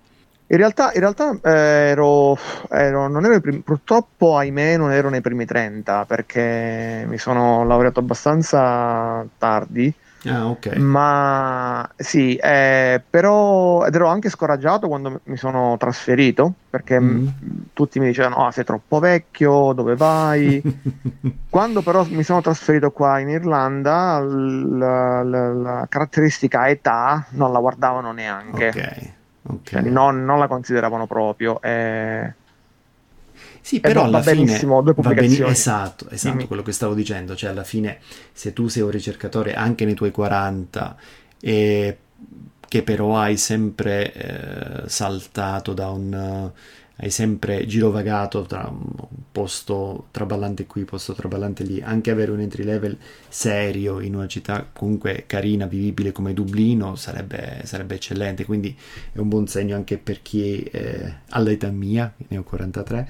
In 0.52 0.58
realtà, 0.58 0.92
in 0.94 1.00
realtà 1.00 1.40
eh, 1.44 1.90
ero, 1.90 2.38
ero, 2.70 3.08
non 3.08 3.24
ero 3.24 3.40
primi, 3.40 3.60
purtroppo, 3.60 4.36
ahimè, 4.36 4.78
non 4.78 4.92
ero 4.92 5.10
nei 5.10 5.22
primi 5.22 5.46
30 5.46 6.06
perché 6.06 7.06
mi 7.08 7.18
sono 7.18 7.64
laureato 7.64 8.00
abbastanza 8.00 9.26
tardi 9.38 9.94
Ah, 10.26 10.48
ok. 10.48 10.76
Ma 10.76 11.90
sì, 11.96 12.36
eh, 12.36 13.02
però 13.10 13.86
ed 13.86 13.96
ero 13.96 14.08
anche 14.08 14.30
scoraggiato 14.30 14.88
quando 14.88 15.22
mi 15.24 15.38
sono 15.38 15.78
trasferito 15.78 16.54
perché 16.70 17.00
mm. 17.00 17.28
tutti 17.74 18.00
mi 18.00 18.08
dicevano: 18.08 18.36
oh, 18.36 18.52
sei 18.52 18.66
troppo 18.66 19.00
vecchio, 19.00 19.72
dove 19.74 19.96
vai? 19.96 20.62
quando 21.50 21.82
però 21.82 22.06
mi 22.10 22.24
sono 22.24 22.42
trasferito 22.42 22.92
qua 22.92 23.20
in 23.20 23.30
Irlanda, 23.30 24.20
la, 24.20 25.24
la, 25.24 25.54
la 25.54 25.86
caratteristica 25.88 26.68
età 26.68 27.26
non 27.32 27.54
la 27.54 27.60
guardavano 27.60 28.12
neanche. 28.12 28.68
Ok. 28.68 28.76
okay. 28.76 29.64
Cioè, 29.64 29.82
non, 29.82 30.26
non, 30.26 30.38
la 30.38 30.48
consideravano 30.48 31.08
proprio. 31.08 31.62
Eh, 31.62 32.34
sì, 33.62 33.80
però 33.80 34.04
alla 34.04 34.20
va 34.20 34.24
benissimo, 34.32 34.82
due 34.82 34.94
pubblicazioni. 34.94 35.38
Bene, 35.38 35.52
esatto, 35.52 36.10
esatto 36.10 36.36
Dimmi. 36.36 36.48
quello 36.48 36.64
che 36.64 36.72
stavo 36.72 36.94
dicendo, 36.94 37.36
cioè 37.36 37.50
alla 37.50 37.64
fine 37.64 38.00
se 38.32 38.54
tu 38.54 38.68
sei 38.68 38.84
un 38.84 38.92
ricercatore 38.92 39.54
anche 39.54 39.86
nei 39.86 39.94
tuoi 39.94 40.12
40 40.12 40.96
e 41.42 41.98
che 42.68 42.84
però 42.84 43.18
hai 43.18 43.38
sempre 43.38 44.14
eh, 44.14 44.90
saltato 44.90 45.74
da 45.74 45.90
un 45.90 46.52
hai 47.02 47.12
sempre 47.12 47.66
girovagato 47.66 48.42
tra 48.44 48.68
un 48.70 48.92
posto 49.32 50.08
traballante 50.12 50.66
qui, 50.66 50.84
posto 50.84 51.14
traballante 51.14 51.64
lì, 51.64 51.82
anche 51.82 52.12
avere 52.12 52.32
un 52.32 52.42
entry 52.42 52.64
level 52.64 52.98
serio 53.30 54.02
in 54.02 54.16
una 54.16 54.28
città 54.28 54.68
comunque 54.72 55.24
carina, 55.26 55.66
vivibile 55.66 56.12
come 56.12 56.34
Dublino 56.34 56.96
sarebbe, 56.96 57.62
sarebbe 57.64 57.96
eccellente, 57.96 58.44
quindi 58.44 58.76
è 59.14 59.18
un 59.18 59.30
buon 59.30 59.48
segno 59.48 59.76
anche 59.76 59.98
per 59.98 60.22
chi 60.22 60.62
eh, 60.64 61.14
all'età 61.30 61.70
mia, 61.70 62.14
ne 62.28 62.38
ho 62.38 62.44
43, 62.44 63.08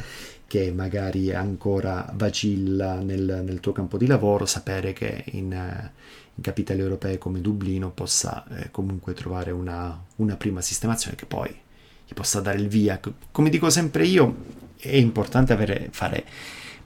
che 0.50 0.72
magari 0.72 1.32
ancora 1.32 2.12
vacilla 2.16 2.96
nel, 2.96 3.44
nel 3.46 3.60
tuo 3.60 3.72
campo 3.72 4.00
di 4.00 4.08
lavoro, 4.08 4.48
sapere 4.48 4.94
che 4.94 5.26
in, 5.34 5.52
in 5.52 6.42
capitali 6.42 6.80
europee 6.80 7.20
come 7.20 7.40
Dublino 7.40 7.92
possa 7.92 8.44
eh, 8.50 8.72
comunque 8.72 9.14
trovare 9.14 9.52
una, 9.52 10.04
una, 10.16 10.36
prima 10.38 10.60
sistemazione 10.60 11.16
che 11.16 11.28
poi 11.28 11.50
gli 11.50 12.14
possa 12.16 12.42
dare 12.42 12.58
il 12.58 12.68
via. 12.68 13.00
Come 13.32 13.50
dico 13.52 13.70
sempre 13.70 14.08
io, 14.08 14.36
è 14.80 14.96
importante 14.96 15.54
avere, 15.54 15.90
fare 15.92 16.26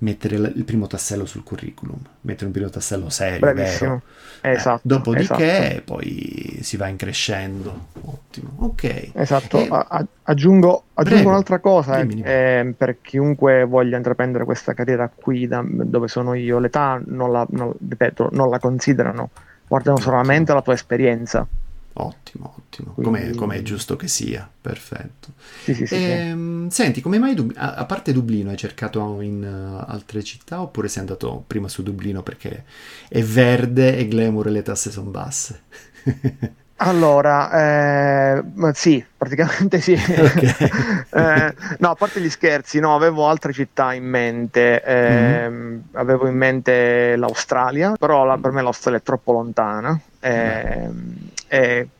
mettere 0.03 0.35
il 0.35 0.63
primo 0.65 0.85
tassello 0.85 1.25
sul 1.25 1.43
curriculum, 1.43 1.97
mettere 2.21 2.47
un 2.47 2.51
primo 2.51 2.69
tassello 2.69 3.09
serio, 3.09 3.39
Bravissimo. 3.39 3.89
vero. 3.89 4.55
Esatto, 4.55 4.79
eh, 4.79 4.81
dopodiché 4.83 5.69
esatto. 5.69 5.81
poi 5.85 6.59
si 6.61 6.75
va 6.75 6.87
in 6.87 6.97
crescendo. 6.97 7.87
Ottimo, 8.01 8.49
ok. 8.57 9.11
Esatto, 9.13 9.59
e... 9.59 9.67
A- 9.71 10.05
aggiungo, 10.23 10.83
aggiungo 10.95 11.29
un'altra 11.29 11.59
cosa 11.59 12.01
eh, 12.01 12.73
per 12.77 12.97
chiunque 13.01 13.63
voglia 13.63 13.95
intraprendere 13.95 14.43
questa 14.43 14.73
carriera 14.73 15.09
qui 15.13 15.47
da, 15.47 15.63
dove 15.65 16.09
sono 16.09 16.33
io, 16.33 16.59
l'età 16.59 17.01
non 17.05 17.31
la, 17.31 17.47
non, 17.51 17.73
ripeto, 17.87 18.29
non 18.33 18.49
la 18.49 18.59
considerano, 18.59 19.29
guardano 19.67 19.97
solamente 19.97 20.53
la 20.53 20.61
tua 20.61 20.73
esperienza. 20.73 21.47
Ottimo, 21.95 22.55
ottimo, 22.57 22.93
Quindi... 22.93 23.37
come 23.37 23.57
è 23.57 23.61
giusto 23.61 23.95
che 23.95 24.07
sia, 24.07 24.49
perfetto. 24.61 25.33
Sì, 25.63 25.75
sì, 25.75 25.85
sì, 25.85 25.95
e, 25.95 25.99
ehm, 25.99 26.69
senti, 26.69 27.01
come 27.01 27.19
mai, 27.19 27.35
Dub... 27.35 27.53
a, 27.55 27.85
parte 27.85 28.13
Dublino, 28.13 28.49
hai 28.49 28.57
cercato 28.57 29.21
in 29.21 29.43
uh, 29.43 29.91
altre 29.91 30.23
città 30.23 30.61
oppure 30.61 30.87
sei 30.87 31.01
andato 31.01 31.43
prima 31.45 31.67
su 31.67 31.83
Dublino 31.83 32.23
perché 32.23 32.63
è 33.07 33.21
verde 33.21 33.95
e 33.97 34.07
glamour 34.07 34.47
e 34.47 34.51
le 34.51 34.61
tasse 34.63 34.89
sono 34.89 35.11
basse? 35.11 35.61
Allora, 36.77 38.35
eh, 38.35 38.43
sì, 38.73 39.03
praticamente 39.15 39.79
sì. 39.79 39.93
Okay. 39.93 40.53
eh, 41.11 41.55
no, 41.77 41.91
a 41.91 41.95
parte 41.95 42.19
gli 42.19 42.29
scherzi, 42.29 42.79
no, 42.79 42.93
avevo 42.93 43.27
altre 43.27 43.53
città 43.53 43.93
in 43.93 44.03
mente. 44.03 44.83
Eh, 44.83 45.49
mm-hmm. 45.49 45.79
Avevo 45.93 46.27
in 46.27 46.35
mente 46.35 47.15
l'Australia, 47.15 47.93
però 47.97 48.25
la, 48.25 48.37
per 48.37 48.51
me 48.51 48.61
l'Australia 48.61 48.99
è 48.99 49.03
troppo 49.03 49.31
lontana. 49.31 49.97
Mm-hmm. 50.25 50.91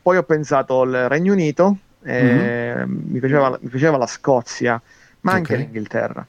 Poi 0.02 0.16
ho 0.16 0.22
pensato 0.22 0.80
al 0.80 1.06
Regno 1.08 1.32
Unito, 1.32 1.76
mm-hmm. 2.06 2.90
mi, 3.10 3.18
piaceva, 3.18 3.58
mi, 3.60 3.68
piaceva, 3.68 3.96
la 3.96 4.06
Scozia, 4.06 4.80
ma 5.20 5.32
anche 5.32 5.52
okay. 5.54 5.64
l'Inghilterra 5.64 6.26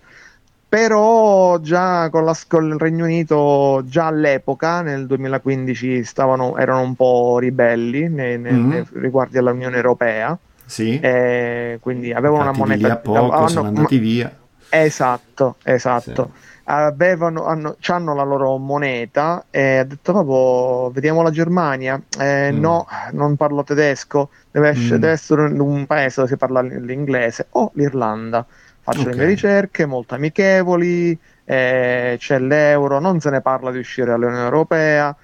però 0.67 1.58
già 1.60 2.10
con, 2.10 2.25
la, 2.25 2.36
con, 2.48 2.67
il 2.67 2.77
Regno 2.77 3.05
Unito 3.05 3.84
già 3.86 4.08
all'epoca 4.08 4.82
nel 4.82 5.05
2015 5.05 6.03
stavano, 6.03 6.58
erano 6.58 6.82
un 6.82 6.96
po' 6.96 7.38
ribelli 7.39 8.10
nei, 8.10 8.38
nei, 8.38 8.51
mm-hmm. 8.51 8.70
nei 8.70 8.86
riguardi 8.96 9.38
all'Unione 9.38 9.77
Europea 9.77 10.38
sì. 10.65 11.00
Eh, 11.00 11.77
quindi 11.79 12.12
avevano 12.12 12.50
Infatti 12.50 12.60
una 12.60 12.67
moneta 12.67 12.94
a 12.94 12.98
poco 12.98 13.32
hanno, 13.32 13.48
sono 13.48 13.67
andati 13.70 13.98
via 14.00 14.36
esatto 14.67 15.55
esatto 15.63 16.32
sì. 16.34 16.54
Avevano 16.67 17.45
hanno, 17.45 17.77
hanno 17.88 18.15
la 18.15 18.24
loro 18.24 18.57
moneta 18.57 19.45
e 19.51 19.77
ha 19.77 19.84
detto 19.84 20.12
proprio 20.12 20.89
vediamo 20.91 21.22
la 21.22 21.29
Germania 21.29 22.01
eh, 22.19 22.51
mm. 22.51 22.60
no 22.60 22.88
non 23.12 23.36
parlo 23.36 23.63
tedesco 23.63 24.29
deve, 24.50 24.69
essere, 24.69 24.98
mm. 24.98 25.00
deve 25.00 25.13
essere 25.13 25.43
un 25.43 25.86
paese 25.86 26.15
dove 26.22 26.27
si 26.27 26.38
parla 26.38 26.62
l'inglese 26.62 27.48
o 27.51 27.72
l'Irlanda 27.75 28.45
faccio 28.86 29.01
okay. 29.01 29.13
le 29.13 29.17
mie 29.17 29.25
ricerche 29.25 29.86
molto 29.88 30.13
amichevoli, 30.13 31.17
eh, 31.43 32.15
c'è 32.19 32.38
l'euro, 32.38 33.00
non 33.00 33.19
se 33.19 33.31
ne 33.31 33.41
parla 33.41 33.72
di 33.72 33.79
uscire 33.79 34.12
dall'Unione 34.12 34.43
Europea 34.43 35.15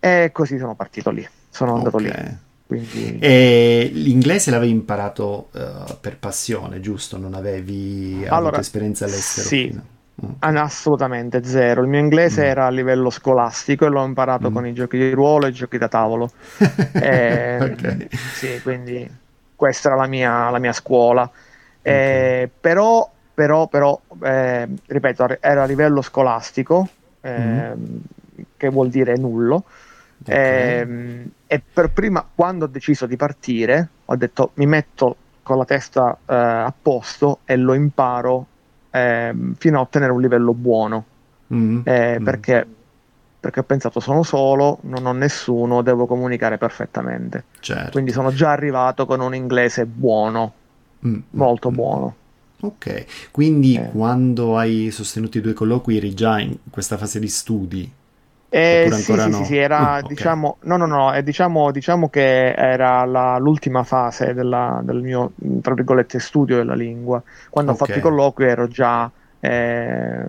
e 0.00 0.30
così 0.32 0.56
sono 0.56 0.74
partito 0.74 1.10
lì, 1.10 1.26
sono 1.50 1.74
andato 1.74 1.96
okay. 1.96 2.10
lì. 2.10 2.38
Quindi... 2.66 3.18
E 3.18 3.90
l'inglese 3.92 4.50
l'avevi 4.50 4.72
imparato 4.72 5.50
uh, 5.52 5.98
per 6.00 6.16
passione, 6.16 6.80
giusto? 6.80 7.18
Non 7.18 7.34
avevi 7.34 8.24
allora, 8.24 8.46
avuto 8.46 8.60
esperienza 8.60 9.04
all'estero? 9.04 9.46
Sì, 9.46 9.68
fino... 9.68 9.84
okay. 10.14 10.56
assolutamente 10.56 11.44
zero. 11.44 11.82
Il 11.82 11.88
mio 11.88 12.00
inglese 12.00 12.42
mm. 12.42 12.46
era 12.46 12.66
a 12.66 12.70
livello 12.70 13.10
scolastico 13.10 13.86
e 13.86 13.88
l'ho 13.88 14.04
imparato 14.04 14.50
mm. 14.50 14.54
con 14.54 14.66
i 14.66 14.72
giochi 14.72 14.98
di 14.98 15.10
ruolo 15.12 15.46
e 15.46 15.50
i 15.50 15.52
giochi 15.52 15.78
da 15.78 15.88
tavolo. 15.88 16.30
e, 16.92 17.58
okay. 17.60 18.08
Sì, 18.10 18.60
quindi 18.62 19.08
questa 19.54 19.88
era 19.88 19.96
la 19.96 20.06
mia, 20.06 20.50
la 20.50 20.58
mia 20.58 20.72
scuola. 20.72 21.28
Eh, 21.80 22.48
però, 22.60 23.10
però, 23.34 23.66
però 23.66 24.00
eh, 24.22 24.68
ripeto, 24.86 25.38
era 25.40 25.62
a 25.62 25.66
livello 25.66 26.02
scolastico, 26.02 26.88
eh, 27.20 27.74
mm. 27.74 27.96
che 28.56 28.68
vuol 28.68 28.88
dire 28.88 29.16
nullo. 29.16 29.64
Okay. 30.22 30.80
Eh, 30.80 31.26
e 31.46 31.62
per 31.72 31.90
prima, 31.90 32.24
quando 32.32 32.66
ho 32.66 32.68
deciso 32.68 33.06
di 33.06 33.16
partire, 33.16 33.88
ho 34.04 34.16
detto 34.16 34.52
mi 34.54 34.66
metto 34.66 35.16
con 35.42 35.58
la 35.58 35.64
testa 35.64 36.16
eh, 36.24 36.34
a 36.34 36.72
posto 36.80 37.40
e 37.44 37.56
lo 37.56 37.74
imparo 37.74 38.46
ehm, 38.92 39.54
fino 39.54 39.78
a 39.78 39.80
ottenere 39.80 40.12
un 40.12 40.20
livello 40.20 40.54
buono. 40.54 41.04
Mm. 41.52 41.80
Mm. 41.80 42.24
Perché, 42.24 42.66
perché 43.40 43.60
ho 43.60 43.64
pensato 43.64 43.98
sono 44.00 44.22
solo, 44.22 44.78
non 44.82 45.04
ho 45.06 45.12
nessuno, 45.12 45.82
devo 45.82 46.06
comunicare 46.06 46.58
perfettamente. 46.58 47.44
Certo. 47.58 47.90
Quindi 47.90 48.12
sono 48.12 48.32
già 48.32 48.52
arrivato 48.52 49.04
con 49.04 49.20
un 49.20 49.34
inglese 49.34 49.84
buono 49.84 50.52
mm. 51.04 51.18
molto 51.30 51.70
buono. 51.70 52.14
Ok, 52.60 53.30
quindi 53.32 53.74
eh. 53.74 53.90
quando 53.90 54.56
hai 54.56 54.92
sostenuto 54.92 55.36
i 55.36 55.40
due 55.40 55.52
colloqui 55.52 55.96
eri 55.96 56.14
già 56.14 56.38
in 56.38 56.56
questa 56.70 56.96
fase 56.96 57.18
di 57.18 57.26
studi 57.26 57.92
Eh, 58.54 58.90
sì, 58.92 59.00
sì, 59.00 59.14
no? 59.14 59.32
sì, 59.32 59.44
sì, 59.46 59.56
era, 59.56 60.00
uh, 60.02 60.06
diciamo, 60.06 60.58
no, 60.64 60.76
no, 60.76 60.84
no, 60.84 61.14
eh, 61.14 61.22
diciamo, 61.22 61.70
diciamo 61.70 62.10
che 62.10 62.52
era 62.52 63.02
la, 63.06 63.38
l'ultima 63.38 63.82
fase 63.82 64.34
della, 64.34 64.78
del 64.84 65.00
mio, 65.00 65.32
tra 65.62 65.72
virgolette, 65.72 66.18
studio 66.18 66.58
della 66.58 66.74
lingua. 66.74 67.22
Quando 67.48 67.72
okay. 67.72 67.82
ho 67.82 67.86
fatto 67.86 67.98
i 67.98 68.02
colloqui 68.02 68.44
ero 68.44 68.68
già 68.68 69.10
eh, 69.40 70.26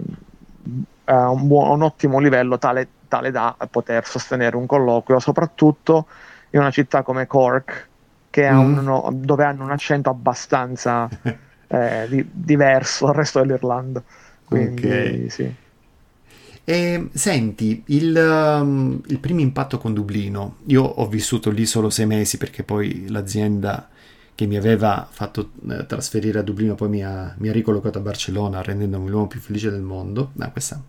a 1.03 1.29
un, 1.31 1.47
buon, 1.47 1.71
un, 1.71 1.81
ottimo 1.81 2.19
livello, 2.19 2.57
tale, 2.57 2.87
tale 3.09 3.29
da 3.29 3.57
poter 3.69 4.07
sostenere 4.07 4.55
un 4.55 4.67
colloquio, 4.67 5.19
soprattutto 5.19 6.07
in 6.51 6.61
una 6.61 6.71
città 6.71 7.01
come 7.01 7.27
Cork, 7.27 7.89
che 8.29 8.49
mm. 8.49 8.57
uno, 8.57 9.09
dove 9.11 9.43
hanno 9.43 9.65
un 9.65 9.71
accento 9.71 10.09
abbastanza 10.09 11.09
eh, 11.67 12.05
di, 12.07 12.25
diverso 12.31 13.07
dal 13.07 13.15
resto 13.15 13.41
dell'Irlanda. 13.41 14.01
Quindi, 14.45 14.85
okay. 14.85 15.29
sì. 15.29 15.55
E, 16.65 17.09
senti, 17.11 17.83
il, 17.87 18.15
um, 18.15 19.01
il, 19.07 19.19
primo 19.19 19.41
impatto 19.41 19.77
con 19.77 19.93
Dublino, 19.93 20.57
io 20.67 20.83
ho 20.83 21.07
vissuto 21.07 21.49
lì 21.49 21.65
solo 21.65 21.89
sei 21.89 22.05
mesi 22.05 22.37
perché 22.37 22.63
poi 22.63 23.09
l'azienda 23.09 23.89
che 24.35 24.47
mi 24.47 24.55
aveva 24.55 25.07
fatto 25.09 25.51
eh, 25.69 25.85
trasferire 25.85 26.39
a 26.39 26.41
Dublino 26.41 26.73
poi 26.73 26.89
mi 26.89 27.03
ha, 27.03 27.35
mi 27.37 27.49
ha, 27.49 27.51
ricollocato 27.51 27.99
a 27.99 28.01
Barcellona 28.01 28.63
rendendomi 28.63 29.07
l'uomo 29.09 29.27
più 29.27 29.39
felice 29.39 29.69
del 29.69 29.81
mondo. 29.81 30.31
No, 30.33 30.51
questo 30.51 30.83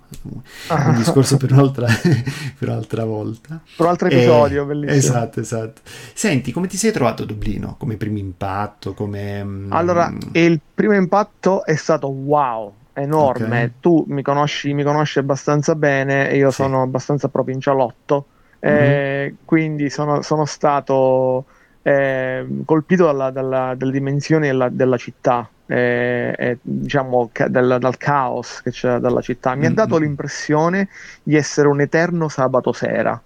è 0.68 0.72
un 0.72 0.94
discorso 0.96 1.36
per 1.36 1.52
un'altra, 1.52 1.86
per 2.58 2.68
un'altra 2.68 3.04
volta. 3.04 3.60
Per 3.76 3.84
un 3.84 3.90
altro 3.90 4.08
episodio, 4.08 4.62
e, 4.62 4.66
bellissimo. 4.66 4.96
Esatto, 4.96 5.40
esatto. 5.40 5.82
Senti, 6.14 6.52
come 6.52 6.68
ti 6.68 6.76
sei 6.76 6.92
trovato 6.92 7.24
a 7.24 7.26
Dublino? 7.26 7.76
Come 7.78 7.96
primo 7.96 8.18
impatto? 8.18 8.94
Come, 8.94 9.44
mm, 9.44 9.72
allora, 9.72 10.10
il 10.32 10.60
primo 10.72 10.94
impatto 10.94 11.64
è 11.66 11.74
stato 11.74 12.08
wow, 12.08 12.72
enorme. 12.94 13.46
Okay. 13.46 13.72
Tu 13.80 14.04
mi 14.08 14.22
conosci, 14.22 14.72
mi 14.72 14.82
conosci 14.82 15.18
abbastanza 15.18 15.74
bene 15.74 16.30
e 16.30 16.36
io 16.36 16.50
sì. 16.50 16.62
sono 16.62 16.82
abbastanza 16.82 17.28
provincialotto, 17.28 18.26
mm-hmm. 18.66 18.76
eh, 18.76 19.34
quindi 19.44 19.90
sono, 19.90 20.22
sono 20.22 20.44
stato 20.44 21.44
eh, 21.82 22.46
colpito 22.64 23.04
dalla, 23.04 23.30
dalla, 23.30 23.74
dalle 23.76 23.92
dimensioni 23.92 24.46
della, 24.46 24.68
della 24.68 24.96
città. 24.96 25.48
Eh, 25.66 26.34
eh, 26.36 26.58
diciamo 26.60 27.30
ca- 27.32 27.48
dal, 27.48 27.78
dal, 27.80 27.96
caos 27.96 28.60
che 28.60 28.70
c'è 28.70 28.98
dalla 28.98 29.22
città 29.22 29.54
mi 29.54 29.62
mm-hmm. 29.62 29.70
ha 29.70 29.74
dato 29.74 29.96
l'impressione 29.96 30.90
di 31.22 31.36
essere 31.36 31.68
un 31.68 31.80
eterno 31.80 32.28
sabato 32.28 32.74
sera 32.74 33.18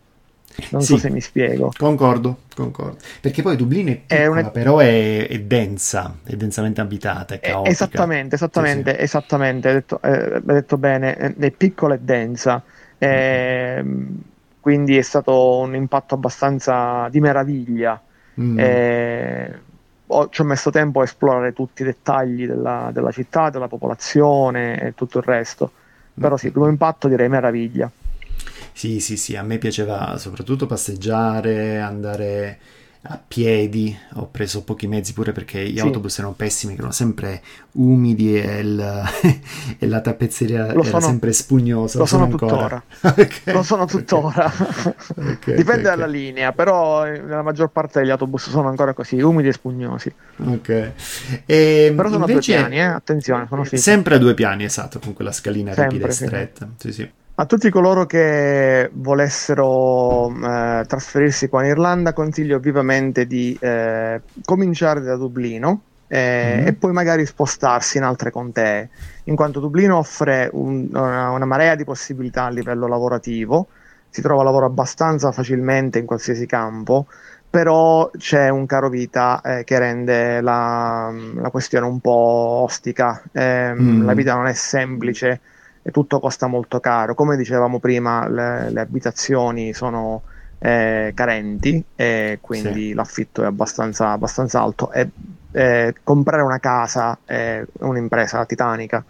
non 0.71 0.83
sì, 0.83 0.95
so 0.95 0.99
se 0.99 1.11
mi 1.11 1.21
spiego. 1.21 1.73
Concordo, 1.77 2.39
concordo. 2.55 2.97
Perché 3.21 3.43
poi 3.43 3.57
Dublino 3.57 3.91
è 3.91 3.95
piccola, 3.95 4.21
è 4.21 4.27
una... 4.27 4.51
però 4.51 4.79
è, 4.79 5.27
è, 5.29 5.41
densa, 5.41 6.17
è 6.25 6.35
densamente 6.35 6.81
abitata, 6.81 7.35
è 7.35 7.41
caotica. 7.41 7.71
Esattamente, 7.71 8.35
esattamente, 8.35 8.91
sì, 8.91 8.97
sì. 8.97 9.03
esattamente, 9.03 9.69
hai 9.69 9.75
detto, 9.75 10.01
eh, 10.03 10.41
detto, 10.43 10.77
bene, 10.77 11.17
è 11.17 11.51
piccola 11.51 11.95
e 11.95 11.99
densa. 12.01 12.63
Eh, 12.99 13.81
mm. 13.83 14.07
Quindi 14.61 14.99
è 14.99 15.03
stato 15.03 15.59
un 15.59 15.75
impatto 15.75 16.15
abbastanza 16.15 17.09
di 17.11 17.21
meraviglia. 17.21 18.01
Mm. 18.41 18.59
Eh, 18.59 19.59
ho, 20.07 20.29
ci 20.29 20.41
ho 20.41 20.45
messo 20.45 20.71
tempo 20.71 21.01
a 21.01 21.05
esplorare 21.05 21.53
tutti 21.53 21.83
i 21.83 21.85
dettagli 21.85 22.47
della, 22.47 22.91
della 22.93 23.13
città, 23.13 23.51
della 23.51 23.69
popolazione 23.69 24.81
e 24.81 24.95
tutto 24.95 25.19
il 25.19 25.25
resto. 25.25 25.71
Però 26.19 26.37
sì, 26.37 26.47
il 26.47 26.53
primo 26.53 26.69
impatto 26.69 27.07
direi 27.07 27.29
meraviglia. 27.29 27.89
Sì, 28.79 29.01
sì, 29.01 29.17
sì, 29.17 29.35
a 29.35 29.43
me 29.43 29.59
piaceva 29.59 30.17
soprattutto 30.19 30.67
passeggiare, 30.67 31.81
andare 31.81 32.59
a 33.03 33.21
piedi, 33.27 33.97
ho 34.15 34.29
preso 34.31 34.63
pochi 34.63 34.87
mezzi 34.87 35.13
pure 35.15 35.33
perché 35.33 35.69
gli 35.69 35.79
sì. 35.79 35.81
autobus 35.81 36.17
erano 36.21 36.35
pessimi, 36.35 36.75
erano 36.75 36.93
sempre 36.93 37.43
umidi 37.73 38.41
e, 38.41 38.59
il, 38.61 39.03
e 39.81 39.85
la 39.89 40.01
tappezzeria 40.01 40.73
lo 40.75 40.83
era 40.83 40.91
sono, 40.91 41.01
sempre 41.01 41.33
spugnosa. 41.33 41.99
Lo, 41.99 42.07
sono, 42.07 42.27
sono 42.27 42.37
tuttora. 42.37 42.81
okay. 43.03 43.53
Lo 43.53 43.63
sono 43.65 43.85
tuttora. 43.85 44.47
okay, 44.47 45.57
Dipende 45.57 45.71
okay, 45.71 45.83
dalla 45.83 46.07
linea, 46.07 46.53
però 46.53 47.03
nella 47.03 47.43
maggior 47.43 47.71
parte 47.71 47.99
degli 47.99 48.11
autobus 48.11 48.49
sono 48.49 48.69
ancora 48.69 48.93
così, 48.93 49.21
umidi 49.21 49.49
e 49.49 49.53
spugnosi. 49.55 50.15
Ok. 50.37 50.93
E, 51.47 51.93
però 51.97 52.09
sono 52.11 52.29
invece, 52.29 52.55
a 52.55 52.61
due 52.61 52.69
piani, 52.69 52.79
eh? 52.79 52.95
attenzione. 52.95 53.47
Sono 53.49 53.65
sempre 53.65 54.15
a 54.15 54.19
due 54.19 54.35
piani, 54.35 54.63
esatto, 54.63 55.01
con 55.01 55.15
quella 55.15 55.33
scalina 55.33 55.73
sempre, 55.73 55.99
ripida 55.99 56.07
e 56.07 56.13
stretta. 56.13 56.69
Sì, 56.77 56.93
sì. 56.93 57.11
A 57.41 57.47
tutti 57.47 57.71
coloro 57.71 58.05
che 58.05 58.91
volessero 58.95 60.29
eh, 60.29 60.85
trasferirsi 60.89 61.49
qua 61.49 61.63
in 61.63 61.71
Irlanda 61.71 62.13
consiglio 62.13 62.59
vivamente 62.59 63.29
di 63.29 63.57
eh, 63.61 64.21
cominciare 64.45 65.03
da 65.03 65.15
Dublino 65.15 65.83
eh, 66.09 66.57
mm-hmm. 66.57 66.67
e 66.67 66.73
poi 66.73 66.91
magari 66.91 67.25
spostarsi 67.25 67.99
in 67.99 68.03
altre 68.03 68.33
contee, 68.33 68.91
in 69.25 69.37
quanto 69.37 69.61
Dublino 69.61 69.99
offre 69.99 70.51
un, 70.53 70.89
una, 70.91 71.31
una, 71.31 71.45
marea 71.45 71.77
di 71.77 71.85
possibilità 71.85 72.47
a 72.47 72.51
livello 72.51 72.89
lavorativo, 72.89 73.69
si 74.11 74.21
trova 74.21 74.43
lavoro 74.43 74.67
abbastanza 74.67 75.31
facilmente 75.31 76.01
in 76.01 76.07
qualsiasi 76.07 76.45
campo, 76.45 77.07
però 77.49 78.11
c'è 78.19 78.49
un 78.49 78.67
caro 78.67 78.89
vita 78.89 79.41
eh, 79.43 79.63
che 79.63 79.79
rende 79.79 80.41
la, 80.41 81.15
la, 81.37 81.51
questione 81.51 81.87
un 81.87 82.01
po' 82.01 82.65
ostica, 82.65 83.23
mm-hmm. 83.39 84.05
la 84.05 84.15
vita 84.15 84.35
non 84.35 84.49
è 84.49 84.55
semplice 84.55 85.41
tutto 85.91 86.21
costa 86.21 86.47
molto 86.47 86.81
caro. 86.81 87.15
Come 87.15 87.37
dicevamo 87.37 87.79
prima, 87.79 88.29
le, 88.29 88.71
le 88.71 88.81
abitazioni 88.81 89.73
sono 89.73 90.23
eh, 90.59 91.13
carenti 91.15 91.83
e 91.95 92.39
quindi 92.41 92.89
sì. 92.89 92.95
l'affitto 92.95 93.43
è 93.43 93.47
abbastanza, 93.47 94.11
abbastanza 94.11 94.61
alto 94.61 94.91
e 94.93 95.09
eh, 95.53 95.95
comprare 96.03 96.43
una 96.43 96.59
casa 96.59 97.19
è 97.25 97.65
un'impresa 97.81 98.45
titanica. 98.45 99.05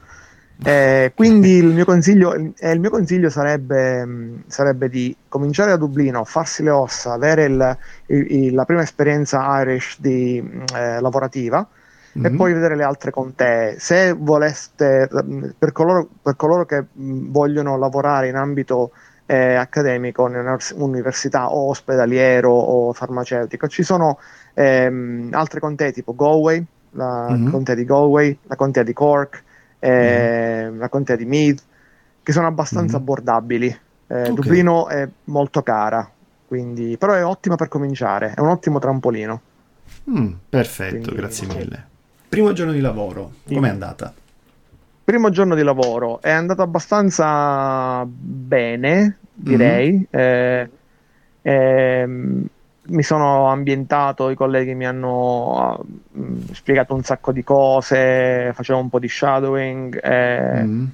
Eh, 0.62 1.12
quindi 1.16 1.56
il 1.56 1.66
mio 1.66 1.84
consiglio, 1.84 2.34
eh, 2.34 2.72
il 2.72 2.80
mio 2.80 2.90
consiglio 2.90 3.30
sarebbe, 3.30 4.04
mh, 4.04 4.42
sarebbe, 4.46 4.88
di 4.88 5.14
cominciare 5.28 5.72
a 5.72 5.76
Dublino, 5.76 6.24
farsi 6.24 6.62
le 6.62 6.70
ossa, 6.70 7.12
avere 7.12 7.44
il, 7.44 7.78
il, 8.06 8.54
la 8.54 8.64
prima 8.64 8.82
esperienza 8.82 9.60
Irish 9.60 10.00
di, 10.00 10.38
eh, 10.74 11.00
lavorativa 11.00 11.66
mm-hmm. 12.18 12.26
e 12.26 12.30
mhm. 12.30 12.36
poi 12.36 12.52
vedere 12.52 12.76
le 12.76 12.84
altre 12.84 13.10
contee. 13.10 13.78
Se 13.78 14.12
voleste, 14.12 15.08
per 15.58 15.72
coloro, 15.72 16.08
per 16.20 16.36
coloro 16.36 16.66
che 16.66 16.84
vogliono 16.92 17.78
lavorare 17.78 18.28
in 18.28 18.36
ambito 18.36 18.90
eh, 19.26 19.54
accademico, 19.54 20.26
nell'università 20.26 21.52
o 21.52 21.68
ospedaliero 21.68 22.50
o 22.50 22.92
farmaceutico, 22.92 23.68
ci 23.68 23.82
sono 23.82 24.18
ehm, 24.54 25.28
altre 25.32 25.60
contee 25.60 25.92
tipo 25.92 26.14
Galway, 26.14 26.64
la 26.92 27.28
mm-hmm. 27.30 27.50
contea 27.50 27.74
di 27.74 27.84
Galway, 27.84 28.38
la 28.44 28.56
contea 28.56 28.82
di 28.82 28.92
Cork, 28.92 29.42
eh, 29.78 30.62
mm-hmm. 30.64 30.78
la 30.78 30.88
contea 30.88 31.16
di 31.16 31.26
Meath, 31.26 31.62
che 32.22 32.32
sono 32.32 32.46
abbastanza 32.46 32.96
mm-hmm. 32.96 33.02
abbordabili. 33.02 33.78
Eh, 34.10 34.20
okay. 34.22 34.32
Dublino 34.32 34.88
è 34.88 35.06
molto 35.24 35.62
cara, 35.62 36.10
quindi, 36.46 36.96
però 36.98 37.12
è 37.12 37.22
ottima 37.22 37.56
per 37.56 37.68
cominciare, 37.68 38.32
è 38.34 38.40
un 38.40 38.48
ottimo 38.48 38.78
trampolino. 38.78 39.42
Mm, 40.10 40.32
perfetto, 40.48 40.96
quindi, 40.96 41.14
grazie 41.14 41.46
mille. 41.46 41.86
Primo 42.28 42.52
giorno 42.52 42.72
di 42.72 42.80
lavoro, 42.80 43.32
com'è 43.46 43.68
andata? 43.68 44.12
Primo 45.04 45.30
giorno 45.30 45.54
di 45.54 45.62
lavoro 45.62 46.20
è 46.20 46.30
andato 46.30 46.62
abbastanza 46.62 48.04
bene, 48.06 49.18
direi. 49.32 49.92
Mm-hmm. 49.92 50.04
Eh, 50.10 50.70
eh, 51.42 52.06
mi 52.06 53.02
sono 53.02 53.48
ambientato, 53.48 54.28
i 54.30 54.34
colleghi 54.34 54.74
mi 54.74 54.86
hanno 54.86 55.84
uh, 56.12 56.52
spiegato 56.52 56.94
un 56.94 57.02
sacco 57.02 57.32
di 57.32 57.42
cose, 57.42 58.50
facevo 58.54 58.78
un 58.78 58.88
po' 58.88 58.98
di 58.98 59.08
shadowing. 59.08 59.98
Eh, 60.02 60.62
mm-hmm 60.62 60.84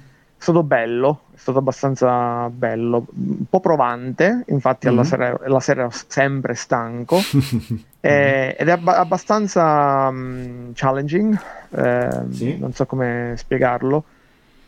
stato 0.45 0.61
bello, 0.61 1.21
è 1.33 1.37
stato 1.37 1.57
abbastanza 1.57 2.47
bello, 2.49 3.07
un 3.15 3.45
po' 3.49 3.59
provante, 3.59 4.43
infatti 4.47 4.85
mm-hmm. 4.85 4.95
alla, 4.95 5.07
sera, 5.07 5.39
alla 5.43 5.59
sera 5.59 5.81
ero 5.81 5.91
sempre 6.07 6.53
stanco 6.53 7.17
eh, 7.99 8.55
ed 8.57 8.67
è 8.67 8.71
ab- 8.71 8.87
abbastanza 8.89 10.07
um, 10.07 10.71
challenging, 10.75 11.39
eh, 11.71 12.09
sì. 12.29 12.57
non 12.59 12.73
so 12.73 12.85
come 12.85 13.33
spiegarlo, 13.37 14.03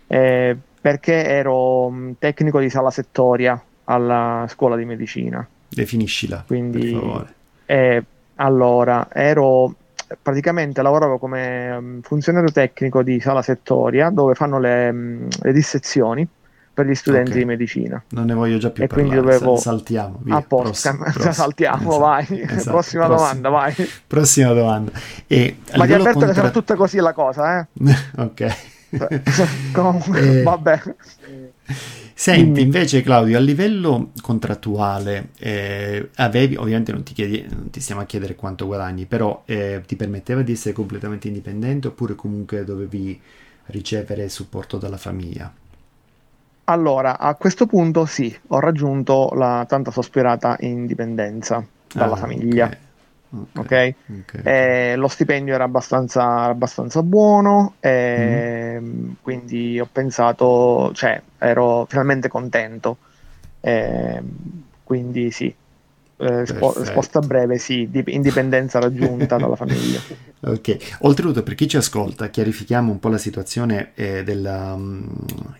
eh, 0.08 0.58
perché 0.82 1.26
ero 1.26 1.86
um, 1.86 2.16
tecnico 2.18 2.60
di 2.60 2.72
sala 2.72 2.90
settoria 2.90 3.62
alla 3.84 4.48
scuola 4.50 4.76
di 4.76 4.86
medicina. 4.86 5.48
Definiscila, 5.70 6.44
Quindi. 6.48 7.00
Eh, 7.68 8.04
allora, 8.36 9.10
ero 9.12 9.76
praticamente 10.22 10.82
lavoravo 10.82 11.18
come 11.18 11.70
um, 11.72 12.02
funzionario 12.02 12.52
tecnico 12.52 13.04
di 13.04 13.20
sala 13.20 13.42
settoria 13.42 14.10
dove 14.10 14.34
fanno 14.34 14.60
le, 14.60 14.90
um, 14.90 15.28
le 15.42 15.54
dissezioni 15.54 16.28
per 16.78 16.86
gli 16.86 16.94
studenti 16.94 17.32
okay. 17.32 17.42
di 17.42 17.48
medicina. 17.48 18.04
Non 18.10 18.26
ne 18.26 18.36
voglio 18.36 18.60
già 18.60 18.70
più 18.70 18.84
e 18.84 18.88
parlare, 18.88 19.10
quindi 19.10 19.28
dovevo... 19.28 19.58
saltiamo. 19.58 20.20
Via. 20.22 20.36
A 20.36 20.42
posto, 20.44 20.96
saltiamo, 21.32 21.90
esatto. 21.90 21.98
vai. 21.98 22.26
Esatto. 22.30 22.70
Prossima 22.70 23.06
Prossimo. 23.06 23.08
domanda, 23.08 23.50
vai. 23.50 23.76
Prossima 24.06 24.54
domanda. 24.54 24.92
E 25.26 25.58
Ma 25.76 25.86
ti 25.86 25.94
avverto 25.94 26.12
contra... 26.12 26.28
che 26.28 26.34
sarà 26.36 26.50
tutta 26.52 26.76
così 26.76 26.98
la 27.00 27.14
cosa, 27.14 27.60
eh? 27.60 27.68
ok. 28.22 28.58
Comunque, 29.74 30.40
e... 30.40 30.44
vabbè. 30.44 30.82
Senti, 32.20 32.62
invece 32.62 33.04
Claudio, 33.04 33.38
a 33.38 33.40
livello 33.40 34.10
contrattuale, 34.24 35.30
eh, 35.38 36.10
avevi, 36.16 36.56
ovviamente 36.56 36.92
non 36.92 37.04
ti, 37.04 37.14
chiedi, 37.14 37.46
non 37.48 37.70
ti, 37.70 37.80
stiamo 37.80 38.02
a 38.02 38.06
chiedere 38.06 38.34
quanto 38.34 38.66
guadagni, 38.66 39.06
però 39.06 39.44
eh, 39.46 39.84
ti 39.86 39.96
permetteva 39.96 40.42
di 40.42 40.54
essere 40.54 40.74
completamente 40.74 41.28
indipendente 41.28 41.90
oppure 41.90 42.16
comunque 42.16 42.64
dovevi 42.64 43.22
ricevere 43.68 44.30
supporto 44.30 44.80
dalla 44.80 44.98
famiglia? 44.98 45.54
Allora, 46.64 47.20
a 47.20 47.36
questo 47.36 47.68
punto 47.68 48.06
sì, 48.08 48.36
ho 48.48 48.60
raggiunto 48.60 49.30
la 49.36 49.64
tanta 49.68 49.92
sospirata 49.92 50.58
indipendenza 50.62 51.64
dalla 51.94 52.14
ah, 52.14 52.18
famiglia. 52.18 52.66
Okay. 52.66 52.78
Okay. 53.30 53.94
Okay. 54.22 54.42
Eh, 54.44 54.96
lo 54.96 55.08
stipendio 55.08 55.54
era 55.54 55.66
abbastanza, 55.66 56.44
abbastanza 56.44 57.04
buono, 57.04 57.76
eh, 57.80 58.78
mm. 58.80 59.12
quindi 59.22 59.80
ho 59.80 59.88
pensato, 59.92 60.92
cioè 60.94 61.22
ero 61.38 61.86
finalmente 61.90 62.30
contento. 62.30 62.98
Eh, 63.60 64.22
quindi 64.84 65.32
sì, 65.32 65.54
eh, 66.20 66.46
risposta 66.46 67.20
breve, 67.20 67.60
sì, 67.60 67.88
di, 67.92 68.04
indipendenza 68.08 68.80
raggiunta 68.80 69.38
dalla 69.38 69.56
famiglia. 69.58 70.00
Ok, 70.40 70.98
oltretutto 71.02 71.44
per 71.44 71.54
chi 71.54 71.68
ci 71.68 71.78
ascolta, 71.78 72.30
chiarifichiamo 72.30 72.92
un 72.92 73.00
po' 73.00 73.10
la 73.10 73.20
situazione 73.20 73.92
eh, 73.94 74.24
della 74.24 74.74
um, 74.74 75.08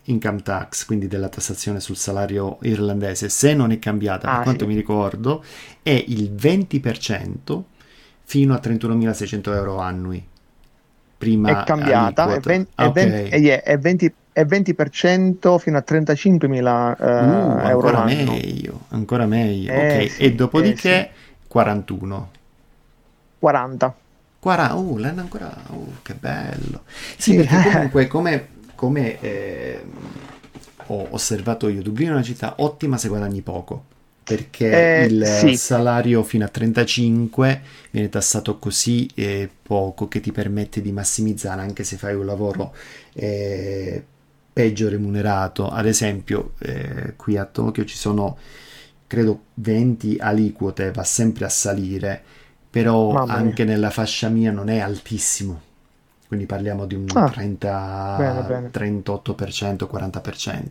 income 0.06 0.42
tax, 0.42 0.86
quindi 0.86 1.08
della 1.08 1.30
tassazione 1.30 1.80
sul 1.80 1.96
salario 1.96 2.58
irlandese. 2.62 3.30
Se 3.30 3.54
non 3.54 3.72
è 3.72 3.80
cambiata, 3.80 4.28
ah, 4.28 4.36
per 4.36 4.44
quanto 4.44 4.64
sì. 4.66 4.72
mi 4.72 4.76
ricordo, 4.76 5.44
è 5.84 6.04
il 6.08 6.32
20% 6.34 7.62
fino 8.24 8.54
a 8.54 8.60
31.600 8.62 9.54
euro 9.54 9.78
annui. 9.78 10.26
Prima 11.18 11.62
è 11.62 11.64
cambiata, 11.66 12.34
è, 12.34 12.40
20, 12.40 12.72
ah, 12.76 12.88
okay. 12.88 13.30
è, 13.30 13.40
20, 13.40 13.64
è 13.64 13.78
20 13.78 14.14
e 14.38 14.46
20% 14.46 15.58
fino 15.58 15.78
a 15.80 15.84
35.000 15.86 16.46
uh, 16.46 17.04
uh, 17.04 17.68
euro 17.68 17.88
ancora 17.88 18.04
meglio, 18.04 18.82
ancora 18.90 19.26
meglio. 19.26 19.74
Eh, 19.74 20.04
ok, 20.04 20.12
sì, 20.12 20.22
e 20.22 20.36
dopodiché 20.36 20.94
eh, 20.94 21.10
sì. 21.12 21.48
41. 21.48 22.32
40. 23.40 23.96
40, 24.38 24.76
uh, 24.76 24.98
l'hanno 24.98 25.22
ancora, 25.22 25.52
uh, 25.70 25.92
che 26.04 26.14
bello. 26.14 26.84
Sì, 27.18 27.32
sì 27.32 27.36
perché 27.38 27.70
comunque 27.72 28.06
come, 28.08 28.48
come 28.76 29.20
eh, 29.22 29.84
ho 30.86 31.08
osservato 31.10 31.68
io, 31.68 31.82
Dublino 31.82 32.12
è 32.12 32.14
una 32.14 32.24
città 32.24 32.54
ottima 32.58 33.00
se 33.00 33.08
guadagni 33.08 33.42
poco 33.42 33.86
perché 34.24 35.00
eh, 35.00 35.06
il 35.06 35.26
sì. 35.26 35.56
salario 35.56 36.22
fino 36.22 36.44
a 36.44 36.50
35 36.50 37.62
viene 37.92 38.10
tassato 38.10 38.60
così 38.60 39.10
eh, 39.16 39.50
poco 39.64 40.10
che 40.10 40.20
ti 40.20 40.34
permette 40.34 40.82
di 40.82 40.92
massimizzare 40.92 41.62
anche 41.62 41.86
se 41.86 41.96
fai 41.96 42.14
un 42.14 42.26
lavoro 42.26 42.76
eh, 43.14 44.04
peggio 44.58 44.90
remunerato. 44.90 45.70
Ad 45.70 45.86
esempio, 45.86 46.54
eh, 46.58 47.14
qui 47.16 47.38
a 47.38 47.46
Tokyo 47.46 47.86
ci 47.86 47.96
sono 47.96 48.40
credo 49.06 49.42
20 49.54 50.18
aliquote, 50.20 50.90
va 50.92 51.04
sempre 51.04 51.46
a 51.46 51.50
salire, 51.50 52.20
però 52.68 53.14
anche 53.14 53.66
nella 53.66 53.92
fascia 53.92 54.30
mia 54.30 54.52
non 54.52 54.70
è 54.70 54.80
altissimo. 54.80 55.62
Quindi 56.28 56.48
parliamo 56.48 56.88
di 56.88 56.96
un 56.96 57.06
ah, 57.14 57.30
30, 57.30 58.16
bene, 58.18 58.42
bene. 58.42 58.70
38%, 58.72 59.88
40%. 59.92 60.64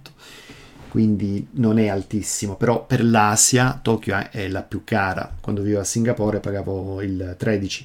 Quindi 0.88 1.46
non 1.52 1.78
è 1.78 1.86
altissimo, 1.86 2.56
però 2.56 2.84
per 2.84 3.04
l'Asia 3.04 3.78
Tokyo 3.80 4.16
è 4.32 4.48
la 4.48 4.62
più 4.62 4.82
cara. 4.82 5.32
Quando 5.40 5.62
vivo 5.62 5.78
a 5.78 5.84
Singapore 5.84 6.40
pagavo 6.40 7.00
il 7.02 7.36
13%. 7.38 7.84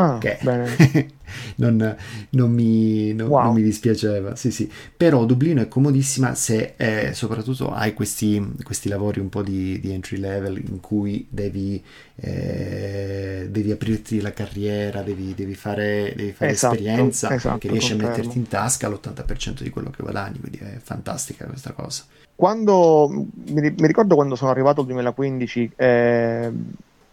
Ah, 0.00 0.18
che 0.18 0.38
non, 1.56 1.96
non, 2.30 2.52
mi, 2.52 3.12
non, 3.14 3.26
wow. 3.26 3.42
non, 3.46 3.54
mi, 3.54 3.62
dispiaceva. 3.62 4.36
Sì, 4.36 4.52
sì. 4.52 4.70
Però 4.96 5.24
Dublino 5.24 5.60
è 5.60 5.66
comodissima 5.66 6.36
se 6.36 6.74
eh, 6.76 7.12
soprattutto 7.14 7.72
hai 7.72 7.94
questi, 7.94 8.54
questi, 8.62 8.88
lavori 8.88 9.18
un 9.18 9.28
po' 9.28 9.42
di, 9.42 9.80
di, 9.80 9.92
entry 9.92 10.18
level 10.18 10.56
in 10.56 10.78
cui 10.78 11.26
devi, 11.28 11.82
eh, 12.14 13.48
devi 13.50 13.72
aprirti 13.72 14.20
la 14.20 14.32
carriera, 14.32 15.02
devi, 15.02 15.34
devi 15.34 15.56
fare, 15.56 16.12
devi 16.14 16.30
fare 16.30 16.52
esatto, 16.52 16.74
esperienza 16.74 17.34
esatto, 17.34 17.58
che 17.58 17.68
riesci 17.68 17.90
confermo. 17.90 18.14
a 18.14 18.16
metterti 18.16 18.38
in 18.38 18.46
tasca 18.46 18.88
l'80% 18.88 19.62
di 19.62 19.70
quello 19.70 19.90
che 19.90 20.02
guadagni. 20.02 20.38
Quindi 20.38 20.58
è 20.58 20.78
fantastica 20.80 21.44
questa 21.46 21.72
cosa. 21.72 22.04
Quando 22.36 23.26
mi, 23.50 23.74
ricordo 23.78 24.14
quando 24.14 24.36
sono 24.36 24.52
arrivato 24.52 24.82
al 24.82 24.86
2015. 24.86 25.72
Eh, 25.74 26.52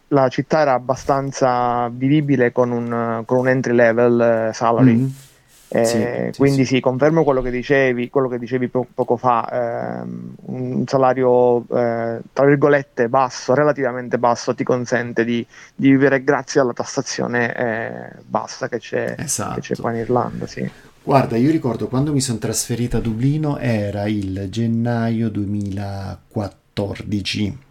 la 0.08 0.28
città 0.28 0.60
era 0.60 0.74
abbastanza 0.74 1.88
vivibile 1.92 2.52
con 2.52 2.70
un, 2.70 3.22
con 3.24 3.38
un 3.38 3.48
entry 3.48 3.74
level 3.74 4.20
eh, 4.20 4.52
salary. 4.52 4.94
Mm-hmm. 4.94 5.06
Eh, 5.68 5.84
sì, 5.84 5.98
quindi 6.38 6.64
sì, 6.64 6.76
sì, 6.76 6.80
confermo 6.80 7.24
quello 7.24 7.42
che 7.42 7.50
dicevi, 7.50 8.08
quello 8.08 8.28
che 8.28 8.38
dicevi 8.38 8.68
po- 8.68 8.86
poco 8.94 9.16
fa, 9.16 10.00
ehm, 10.00 10.34
un 10.42 10.84
salario 10.86 11.62
eh, 11.62 12.20
tra 12.32 12.46
virgolette 12.46 13.08
basso, 13.08 13.52
relativamente 13.52 14.16
basso, 14.16 14.54
ti 14.54 14.62
consente 14.62 15.24
di, 15.24 15.44
di 15.74 15.90
vivere 15.90 16.22
grazie 16.22 16.60
alla 16.60 16.72
tassazione 16.72 17.52
eh, 17.56 18.12
bassa 18.24 18.68
che 18.68 18.78
c'è, 18.78 19.16
esatto. 19.18 19.54
che 19.54 19.60
c'è 19.60 19.74
qua 19.74 19.90
in 19.90 19.96
Irlanda. 19.98 20.46
Sì. 20.46 20.70
Guarda, 21.02 21.36
io 21.36 21.50
ricordo 21.50 21.88
quando 21.88 22.12
mi 22.12 22.20
sono 22.20 22.38
trasferito 22.38 22.98
a 22.98 23.00
Dublino 23.00 23.58
era 23.58 24.06
il 24.06 24.46
gennaio 24.48 25.28
2014 25.30 27.64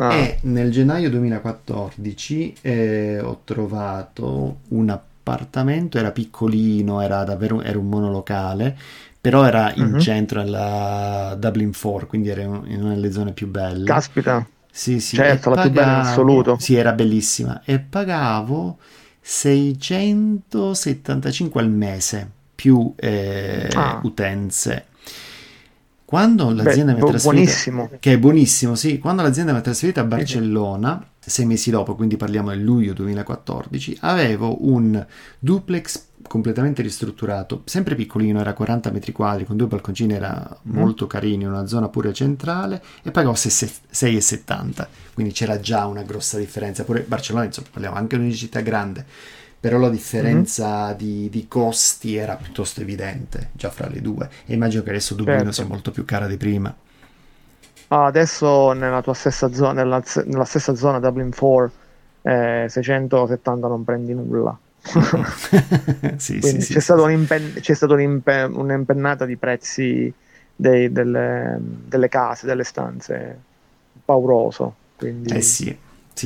Ah. 0.00 0.14
E 0.14 0.38
nel 0.42 0.70
gennaio 0.70 1.10
2014 1.10 2.54
eh, 2.62 3.20
ho 3.20 3.40
trovato 3.44 4.60
un 4.68 4.88
appartamento, 4.88 5.98
era 5.98 6.10
piccolino, 6.10 7.02
era 7.02 7.22
davvero 7.24 7.60
era 7.60 7.78
un 7.78 7.88
monolocale, 7.88 8.74
però 9.20 9.44
era 9.44 9.70
in 9.74 9.92
uh-huh. 9.92 10.00
centro 10.00 10.40
alla 10.40 11.36
Dublin 11.38 11.74
4, 11.78 12.06
quindi 12.06 12.30
era 12.30 12.40
in 12.40 12.78
una 12.80 12.94
delle 12.94 13.12
zone 13.12 13.32
più 13.32 13.48
belle. 13.48 13.84
Caspita. 13.84 14.46
Sì, 14.70 15.00
sì. 15.00 15.16
Certo, 15.16 15.50
la 15.50 15.56
pagavo, 15.56 15.72
più 15.72 15.82
bella 15.82 15.92
in 15.92 15.98
assoluto. 16.06 16.56
Sì, 16.58 16.76
era 16.76 16.92
bellissima. 16.92 17.60
E 17.64 17.78
pagavo 17.78 18.78
675 19.20 21.60
al 21.60 21.68
mese 21.68 22.30
più 22.54 22.94
eh, 22.96 23.68
ah. 23.74 24.00
utenze. 24.02 24.86
Quando 26.10 26.50
l'azienda 26.50 26.92
Beh, 26.92 26.98
mi 26.98 27.06
ha 27.06 27.10
trasferito, 27.10 27.30
buonissimo. 27.30 27.90
che 28.00 28.12
è 28.14 28.18
buonissimo, 28.18 28.74
sì, 28.74 28.98
quando 28.98 29.22
l'azienda 29.22 29.52
mi 29.52 29.58
ha 29.58 29.60
trasferito 29.60 30.00
a 30.00 30.04
Barcellona, 30.04 31.08
sei 31.20 31.46
mesi 31.46 31.70
dopo, 31.70 31.94
quindi 31.94 32.16
parliamo 32.16 32.50
del 32.50 32.64
luglio 32.64 32.92
2014, 32.94 33.98
avevo 34.00 34.68
un 34.68 35.06
duplex 35.38 36.06
completamente 36.26 36.82
ristrutturato, 36.82 37.62
sempre 37.64 37.94
piccolino, 37.94 38.40
era 38.40 38.54
40 38.54 38.90
metri 38.90 39.12
quadri, 39.12 39.44
con 39.44 39.56
due 39.56 39.68
balconcini, 39.68 40.14
era 40.14 40.58
mm. 40.68 40.76
molto 40.76 41.06
carino, 41.06 41.44
in 41.44 41.50
una 41.50 41.68
zona 41.68 41.88
pure 41.88 42.12
centrale, 42.12 42.82
e 43.04 43.12
pagavo 43.12 43.34
6,70, 43.34 44.88
quindi 45.14 45.32
c'era 45.32 45.60
già 45.60 45.86
una 45.86 46.02
grossa 46.02 46.38
differenza, 46.38 46.82
pure 46.82 47.02
Barcellona, 47.06 47.44
insomma, 47.44 47.68
parliamo 47.70 47.94
anche 47.94 48.18
di 48.18 48.24
una 48.24 48.34
città 48.34 48.58
grande, 48.58 49.06
però 49.60 49.76
la 49.76 49.90
differenza 49.90 50.86
mm-hmm. 50.86 50.96
di, 50.96 51.28
di, 51.28 51.46
costi 51.46 52.16
era 52.16 52.34
piuttosto 52.36 52.80
evidente 52.80 53.50
già 53.52 53.68
fra 53.68 53.88
le 53.88 54.00
due 54.00 54.28
e 54.46 54.54
immagino 54.54 54.82
che 54.82 54.88
adesso 54.88 55.14
Dublino 55.14 55.38
certo. 55.38 55.52
sia 55.52 55.66
molto 55.66 55.90
più 55.90 56.06
cara 56.06 56.26
di 56.26 56.38
prima. 56.38 56.74
Ah, 57.88 58.06
adesso 58.06 58.72
nella 58.72 59.02
tua 59.02 59.12
stessa 59.12 59.52
zona, 59.52 59.82
nella, 59.82 60.02
nella 60.24 60.44
stessa 60.44 60.74
zona 60.74 60.98
Dublin 60.98 61.30
4, 61.36 61.70
eh, 62.22 62.66
670 62.68 63.68
non 63.68 63.84
prendi 63.84 64.14
nulla. 64.14 64.56
sì, 66.16 66.40
sì, 66.40 66.60
sì, 66.62 66.72
c'è, 66.72 66.80
stata 66.80 67.02
un'impen- 67.02 67.60
c'è 67.60 67.74
stata 67.74 67.92
un'impen- 67.92 68.54
un'impennata 68.54 69.26
di 69.26 69.36
prezzi 69.36 70.12
dei, 70.56 70.90
delle, 70.90 71.58
delle, 71.60 72.08
case, 72.08 72.46
delle 72.46 72.64
stanze, 72.64 73.38
pauroso. 74.04 74.74
Quindi... 74.96 75.34
Eh 75.34 75.42
sì, 75.42 75.76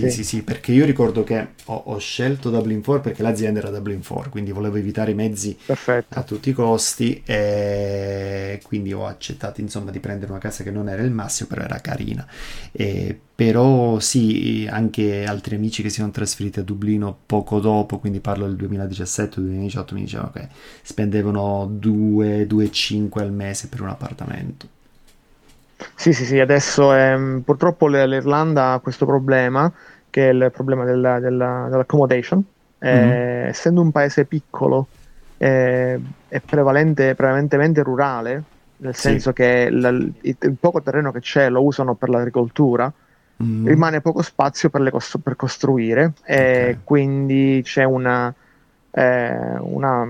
sì, 0.01 0.11
sì, 0.11 0.11
sì, 0.11 0.25
sì, 0.25 0.43
perché 0.43 0.73
io 0.73 0.85
ricordo 0.85 1.23
che 1.23 1.49
ho, 1.67 1.83
ho, 1.87 1.99
scelto 1.99 2.51
Dublin 2.51 2.83
4 2.83 3.03
perché 3.03 3.23
l'azienda 3.23 3.61
era 3.61 3.71
Dublin 3.71 4.03
4, 4.05 4.31
quindi 4.31 4.51
volevo 4.51 4.77
evitare 4.77 5.13
i 5.13 5.15
mezzi 5.15 5.57
Perfetto. 5.65 6.19
a 6.19 6.23
tutti 6.23 6.51
i 6.51 6.53
costi 6.53 7.23
e 7.25 8.61
quindi 8.63 8.93
ho 8.93 9.07
accettato 9.07 9.61
insomma 9.61 9.91
di 9.91 10.01
prendere 10.01 10.31
una 10.31 10.41
casa 10.41 10.63
che 10.65 10.71
non 10.71 10.89
era 10.89 11.03
il 11.03 11.11
massimo, 11.11 11.49
però 11.49 11.63
era 11.63 11.79
carina. 11.81 12.27
E, 12.73 13.19
però 13.35 13.99
sì, 14.01 14.67
anche 14.71 15.25
altri 15.25 15.57
amici 15.57 15.83
che 15.83 15.91
si 15.91 16.01
sono 16.01 16.11
trasferiti 16.11 16.61
a 16.61 16.63
Dublino 16.63 17.17
poco 17.27 17.61
dopo, 17.61 17.99
quindi 17.99 18.21
parlo 18.21 18.47
del 18.47 18.57
2017-2018, 18.69 19.95
mi 19.95 20.01
dicevano 20.03 20.31
che 20.33 20.49
spendevano 20.83 21.67
2-2,5 21.81 23.21
al 23.21 23.33
mese 23.33 23.69
per 23.69 23.81
un 23.81 23.89
appartamento. 23.89 24.74
Sì, 25.95 26.13
sì, 26.13 26.25
sì, 26.25 26.39
adesso 26.41 26.93
è, 26.93 27.17
mm, 27.17 27.39
purtroppo 27.41 27.89
l'Irlanda 27.89 28.73
ha 28.73 28.79
questo 28.79 29.07
problema, 29.07 29.71
che 30.11 30.29
è 30.29 30.33
il 30.33 30.51
problema 30.53 30.85
della, 30.85 31.19
della, 31.19 31.69
dell'accommodation. 31.71 32.43
Mm-hmm. 32.85 33.47
essendo 33.47 33.81
un 33.81 33.91
paese 33.91 34.27
piccolo 34.27 34.89
è, 35.39 35.99
è 36.29 36.41
prevalente, 36.41 37.15
prevalentemente 37.15 37.83
rurale, 37.83 38.43
nel 38.79 38.95
senso 38.95 39.31
sì. 39.31 39.37
che 39.37 39.71
la, 39.71 39.89
il, 39.89 40.13
il, 40.21 40.57
poco 40.59 40.83
terreno 40.83 41.11
che 41.11 41.21
c'è 41.21 41.49
lo 41.49 41.63
usano 41.63 41.95
per 41.95 42.09
l'agricoltura, 42.09 42.93
mm-hmm. 43.43 43.67
rimane 43.67 44.01
poco 44.01 44.23
spazio 44.23 44.71
per, 44.71 44.91
costru- 44.91 45.23
per 45.23 45.37
costruire 45.37 46.13
e 46.25 46.35
okay. 46.35 46.79
quindi 46.85 47.61
c'è 47.65 47.85
una, 47.85 48.33
eh, 48.91 49.57
una, 49.59 50.09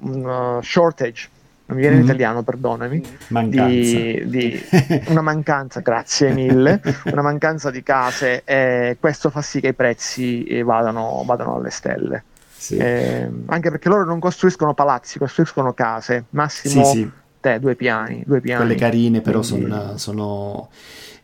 una 0.00 0.60
shortage 0.62 1.28
non 1.72 1.74
mi 1.74 1.80
viene 1.80 1.96
in 1.96 2.02
mm. 2.02 2.04
italiano, 2.04 2.42
perdonami, 2.42 3.02
di, 3.48 4.22
di, 4.26 4.62
una 5.08 5.22
mancanza, 5.22 5.80
grazie 5.80 6.32
mille, 6.32 6.80
una 7.06 7.22
mancanza 7.22 7.70
di 7.70 7.82
case 7.82 8.42
e 8.44 8.96
questo 9.00 9.30
fa 9.30 9.42
sì 9.42 9.60
che 9.60 9.68
i 9.68 9.74
prezzi 9.74 10.44
eh, 10.44 10.62
vadano, 10.62 11.22
vadano 11.24 11.56
alle 11.56 11.70
stelle. 11.70 12.24
Sì. 12.54 12.76
Eh, 12.76 13.28
anche 13.46 13.70
perché 13.70 13.88
loro 13.88 14.04
non 14.04 14.20
costruiscono 14.20 14.74
palazzi, 14.74 15.18
costruiscono 15.18 15.72
case, 15.72 16.26
massimo 16.30 16.84
sì, 16.84 16.98
sì. 17.00 17.10
te, 17.40 17.58
due 17.58 17.74
piani, 17.74 18.22
due 18.24 18.40
piani. 18.40 18.64
Quelle 18.64 18.78
carine 18.78 19.20
però 19.20 19.40
Quindi... 19.40 19.70
sono, 19.70 19.96
sono 19.96 20.68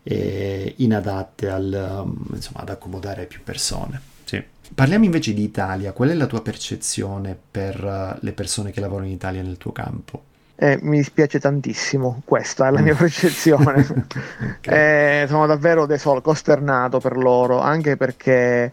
eh, 0.03 0.73
inadatte 0.77 1.49
al, 1.49 2.03
um, 2.03 2.25
insomma, 2.33 2.61
ad 2.61 2.69
accomodare 2.69 3.25
più 3.25 3.41
persone. 3.43 4.01
Sì. 4.25 4.43
Parliamo 4.73 5.05
invece 5.05 5.33
di 5.33 5.43
Italia, 5.43 5.93
qual 5.93 6.09
è 6.09 6.13
la 6.13 6.27
tua 6.27 6.41
percezione 6.41 7.37
per 7.49 7.83
uh, 7.83 8.17
le 8.19 8.31
persone 8.33 8.71
che 8.71 8.81
lavorano 8.81 9.07
in 9.07 9.13
Italia 9.13 9.41
nel 9.41 9.57
tuo 9.57 9.71
campo? 9.71 10.23
Eh, 10.61 10.77
mi 10.81 10.97
dispiace 10.97 11.39
tantissimo, 11.39 12.21
questa 12.25 12.67
è 12.67 12.71
la 12.71 12.81
mia 12.81 12.93
mm. 12.93 12.97
percezione. 12.97 13.87
okay. 14.59 15.21
eh, 15.23 15.25
sono 15.29 15.45
davvero 15.45 15.85
desol- 15.85 16.21
costernato 16.21 16.99
per 16.99 17.15
loro, 17.15 17.61
anche 17.61 17.95
perché 17.95 18.69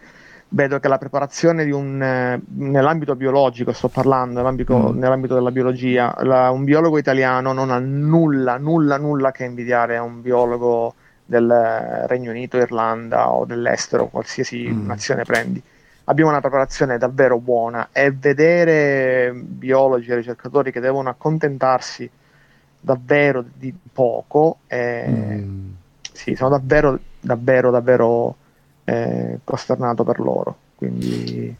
vedo 0.49 0.79
che 0.79 0.87
la 0.89 0.97
preparazione 0.97 1.63
di 1.63 1.71
un, 1.71 2.01
eh, 2.01 2.41
nell'ambito 2.55 3.15
biologico, 3.15 3.71
sto 3.71 3.87
parlando, 3.87 4.39
nell'ambito, 4.39 4.91
mm. 4.91 4.99
nell'ambito 4.99 5.33
della 5.35 5.51
biologia, 5.51 6.13
la, 6.23 6.49
un 6.49 6.65
biologo 6.65 6.97
italiano 6.97 7.53
non 7.53 7.71
ha 7.71 7.79
nulla, 7.79 8.57
nulla, 8.57 8.97
nulla 8.97 9.31
che 9.31 9.45
invidiare 9.45 9.95
a 9.95 10.03
un 10.03 10.21
biologo 10.21 10.93
del 11.23 12.03
Regno 12.07 12.31
Unito, 12.31 12.57
Irlanda 12.57 13.31
o 13.31 13.45
dell'estero, 13.45 14.07
qualsiasi 14.07 14.67
mm. 14.67 14.85
nazione 14.85 15.23
prendi 15.23 15.63
abbiamo 16.09 16.29
una 16.29 16.41
preparazione 16.41 16.97
davvero 16.97 17.39
buona 17.39 17.89
e 17.91 18.11
vedere 18.11 19.33
biologi 19.33 20.11
e 20.11 20.15
ricercatori 20.15 20.71
che 20.71 20.79
devono 20.79 21.09
accontentarsi 21.09 22.09
davvero 22.79 23.43
di 23.53 23.73
poco, 23.91 24.59
eh, 24.67 25.05
mm. 25.07 25.69
sì, 26.13 26.35
sono 26.35 26.51
davvero, 26.51 26.99
davvero, 27.19 27.71
davvero 27.71 28.35
eh, 28.85 29.39
costernato 29.43 30.03
per 30.03 30.19
loro. 30.19 30.57
Quindi 30.75 31.55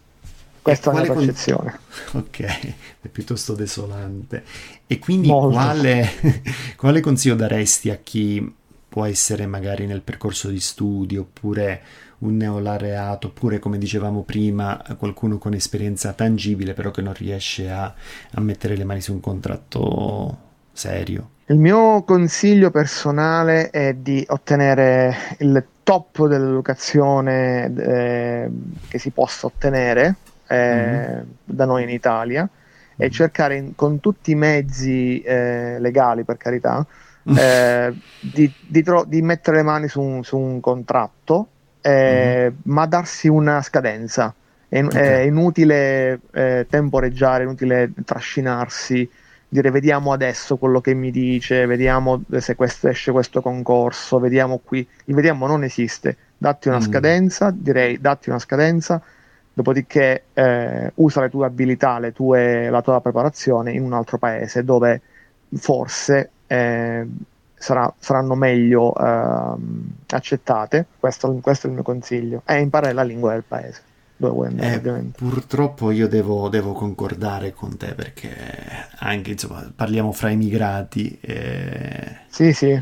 questa 0.61 0.91
è 0.91 0.93
la 0.93 1.01
mia 1.01 1.13
percezione. 1.13 1.79
Con... 2.11 2.21
Ok, 2.27 2.73
è 3.01 3.07
piuttosto 3.09 3.53
desolante. 3.53 4.43
E 4.85 4.99
quindi 4.99 5.27
quale, 5.27 6.09
quale 6.77 7.01
consiglio 7.01 7.35
daresti 7.35 7.89
a 7.89 7.97
chi 7.97 8.55
può 8.87 9.05
essere 9.05 9.45
magari 9.45 9.85
nel 9.85 10.01
percorso 10.01 10.49
di 10.49 10.59
studio 10.59 11.21
oppure 11.21 11.81
un 12.19 12.37
neolaureato 12.37 13.27
oppure 13.27 13.59
come 13.59 13.77
dicevamo 13.77 14.23
prima 14.23 14.81
qualcuno 14.97 15.37
con 15.37 15.53
esperienza 15.53 16.13
tangibile 16.13 16.73
però 16.73 16.89
che 16.89 17.01
non 17.01 17.13
riesce 17.13 17.69
a, 17.69 17.93
a 18.31 18.41
mettere 18.41 18.75
le 18.75 18.83
mani 18.83 19.01
su 19.01 19.13
un 19.13 19.19
contratto 19.19 20.37
serio. 20.71 21.29
Il 21.49 21.57
mio 21.57 22.03
consiglio 22.03 22.71
personale 22.71 23.69
è 23.69 23.93
di 23.93 24.23
ottenere 24.27 25.15
il 25.39 25.65
top 25.83 26.27
dell'educazione 26.27 27.73
eh, 27.73 28.49
che 28.89 28.99
si 28.99 29.11
possa 29.11 29.47
ottenere 29.47 30.15
eh, 30.47 30.57
mm-hmm. 30.57 31.19
da 31.45 31.63
noi 31.63 31.83
in 31.83 31.89
Italia 31.89 32.41
mm-hmm. 32.41 32.97
e 32.97 33.09
cercare 33.09 33.55
in, 33.55 33.75
con 33.75 34.01
tutti 34.01 34.31
i 34.31 34.35
mezzi 34.35 35.21
eh, 35.21 35.79
legali, 35.79 36.25
per 36.25 36.35
carità, 36.35 36.85
eh, 37.23 37.93
di, 38.19 38.51
di, 38.67 38.83
tro- 38.83 39.05
di, 39.05 39.21
mettere 39.21 39.57
le 39.57 39.63
mani 39.63 39.87
su 39.87 40.01
un, 40.01 40.25
su 40.25 40.37
un 40.37 40.59
contratto 40.59 41.47
eh, 41.87 42.51
mm. 42.51 42.55
ma 42.63 42.85
darsi 42.85 43.27
una 43.27 43.61
scadenza. 43.61 44.33
È, 44.69 44.83
okay. 44.83 45.01
è 45.01 45.19
inutile 45.21 46.19
eh, 46.31 46.65
temporeggiare, 46.69 47.43
è 47.43 47.45
inutile 47.45 47.91
trascinarsi, 48.03 49.09
dire 49.47 49.71
vediamo 49.71 50.11
adesso 50.11 50.57
quello 50.57 50.81
che 50.81 50.93
mi 50.93 51.09
dice, 51.09 51.65
vediamo 51.65 52.23
se 52.39 52.55
questo, 52.55 52.89
esce 52.89 53.11
questo 53.11 53.41
concorso, 53.41 54.19
vediamo 54.19 54.59
qui. 54.63 54.85
Il 55.05 55.15
vediamo 55.15 55.47
non 55.47 55.63
esiste. 55.63 56.17
Datti 56.37 56.67
una 56.67 56.77
mm. 56.77 56.81
scadenza, 56.81 57.53
direi 57.55 57.99
datti 58.01 58.29
una 58.29 58.39
scadenza, 58.39 59.01
dopodiché 59.53 60.23
eh, 60.33 60.91
usa 60.95 61.21
le 61.21 61.29
tue 61.29 61.45
abilità, 61.45 61.99
le 61.99 62.11
tue, 62.11 62.69
la 62.69 62.81
tua 62.81 62.99
preparazione 62.99 63.71
in 63.71 63.83
un 63.83 63.93
altro 63.93 64.17
paese 64.17 64.63
dove 64.65 65.01
forse 65.55 66.31
eh, 66.47 67.07
sarà, 67.57 67.91
saranno 67.99 68.35
meglio 68.35 68.93
uh, 68.95 69.59
accettate. 70.07 70.85
Questo, 70.99 71.31
questo, 71.41 71.67
è 71.67 71.69
il 71.69 71.75
mio 71.75 71.83
consiglio. 71.83 72.41
E 72.45 72.59
imparare 72.59 72.93
la 72.93 73.03
lingua 73.03 73.33
del 73.33 73.43
paese. 73.47 73.81
Dove 74.19 74.47
andare, 74.47 74.73
eh, 74.73 74.75
ovviamente. 74.77 75.17
Purtroppo 75.17 75.91
io 75.91 76.07
devo, 76.07 76.49
devo, 76.49 76.73
concordare 76.73 77.53
con 77.53 77.77
te 77.77 77.93
perché 77.93 78.33
anche 78.97 79.31
insomma 79.31 79.71
parliamo 79.75 80.11
fra 80.11 80.29
immigrati. 80.29 81.19
E... 81.21 82.17
Sì, 82.27 82.51
sì. 82.53 82.81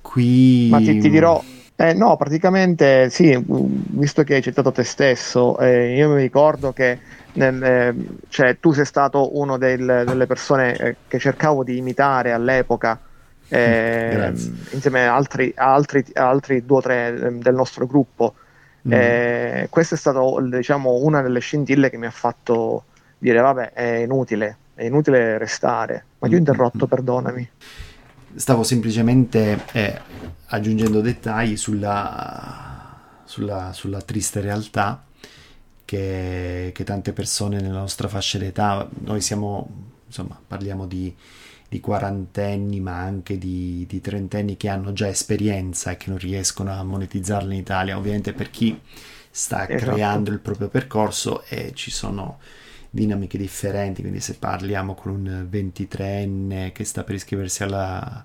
Qui. 0.00 0.68
Ma 0.70 0.78
ti, 0.78 0.98
ti 0.98 1.10
dirò. 1.10 1.42
Eh, 1.78 1.92
no, 1.92 2.16
praticamente 2.16 3.10
sì, 3.10 3.38
visto 3.46 4.22
che 4.22 4.36
hai 4.36 4.42
citato 4.42 4.72
te 4.72 4.82
stesso, 4.82 5.58
eh, 5.58 5.94
io 5.94 6.08
mi 6.08 6.22
ricordo 6.22 6.72
che 6.72 6.98
nel, 7.34 7.62
eh, 7.62 7.94
cioè, 8.28 8.58
tu 8.58 8.72
sei 8.72 8.86
stato 8.86 9.38
una 9.38 9.58
delle 9.58 10.26
persone 10.26 10.74
eh, 10.74 10.96
che 11.06 11.18
cercavo 11.18 11.64
di 11.64 11.76
imitare 11.76 12.32
all'epoca 12.32 12.98
eh, 13.48 14.32
insieme 14.72 15.06
a 15.06 15.14
altri, 15.14 15.52
a 15.56 15.72
altri, 15.72 16.04
a 16.14 16.28
altri 16.28 16.64
due 16.64 16.76
o 16.78 16.80
tre 16.80 17.08
ehm, 17.08 17.40
del 17.40 17.54
nostro 17.54 17.86
gruppo. 17.86 18.34
Mm. 18.86 18.92
Eh, 18.92 19.66
questa 19.70 19.94
è 19.94 19.98
stata 19.98 20.20
diciamo, 20.40 20.94
una 21.02 21.22
delle 21.22 21.40
scintille 21.40 21.90
che 21.90 21.96
mi 21.96 22.06
ha 22.06 22.10
fatto 22.10 22.84
dire 23.18 23.40
vabbè 23.40 23.72
è 23.72 23.96
inutile, 23.96 24.56
è 24.74 24.84
inutile 24.84 25.38
restare. 25.38 26.04
Ma 26.18 26.28
ti 26.28 26.34
ho 26.34 26.36
mm, 26.36 26.40
interrotto, 26.40 26.84
mm. 26.86 26.88
perdonami. 26.88 27.50
Stavo 28.34 28.62
semplicemente 28.62 29.64
eh, 29.72 30.00
aggiungendo 30.46 31.00
dettagli 31.00 31.56
sulla, 31.56 33.22
sulla, 33.24 33.72
sulla 33.72 34.00
triste 34.02 34.40
realtà 34.40 35.04
che, 35.84 36.72
che, 36.74 36.84
tante 36.84 37.12
persone 37.12 37.60
nella 37.60 37.78
nostra 37.78 38.08
fascia 38.08 38.38
d'età, 38.38 38.86
noi 39.04 39.20
siamo, 39.22 39.68
insomma, 40.06 40.38
parliamo 40.46 40.86
di 40.86 41.14
di 41.76 41.80
quarantenni 41.80 42.80
ma 42.80 42.98
anche 42.98 43.36
di, 43.36 43.84
di, 43.86 44.00
trentenni 44.00 44.56
che 44.56 44.68
hanno 44.68 44.92
già 44.92 45.08
esperienza 45.08 45.90
e 45.90 45.96
che 45.96 46.08
non 46.08 46.18
riescono 46.18 46.72
a 46.72 46.82
monetizzarla 46.82 47.52
in 47.52 47.60
Italia. 47.60 47.96
Ovviamente 47.96 48.32
per 48.32 48.50
chi 48.50 48.80
sta 49.30 49.68
esatto. 49.68 49.92
creando 49.92 50.30
il 50.30 50.40
proprio 50.40 50.68
percorso 50.68 51.44
e 51.44 51.72
ci 51.74 51.90
sono 51.90 52.38
dinamiche 52.88 53.36
differenti, 53.36 54.00
quindi 54.00 54.20
se 54.20 54.36
parliamo 54.36 54.94
con 54.94 55.12
un 55.12 55.48
23enne 55.50 56.72
che 56.72 56.84
sta 56.84 57.04
per 57.04 57.16
iscriversi 57.16 57.62
alla, 57.62 58.24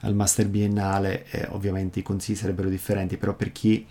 al 0.00 0.14
master 0.14 0.48
biennale, 0.48 1.26
eh, 1.30 1.46
ovviamente 1.50 2.00
i 2.00 2.02
consigli 2.02 2.34
sarebbero 2.34 2.68
differenti, 2.68 3.16
però 3.16 3.34
per 3.34 3.52
chi 3.52 3.86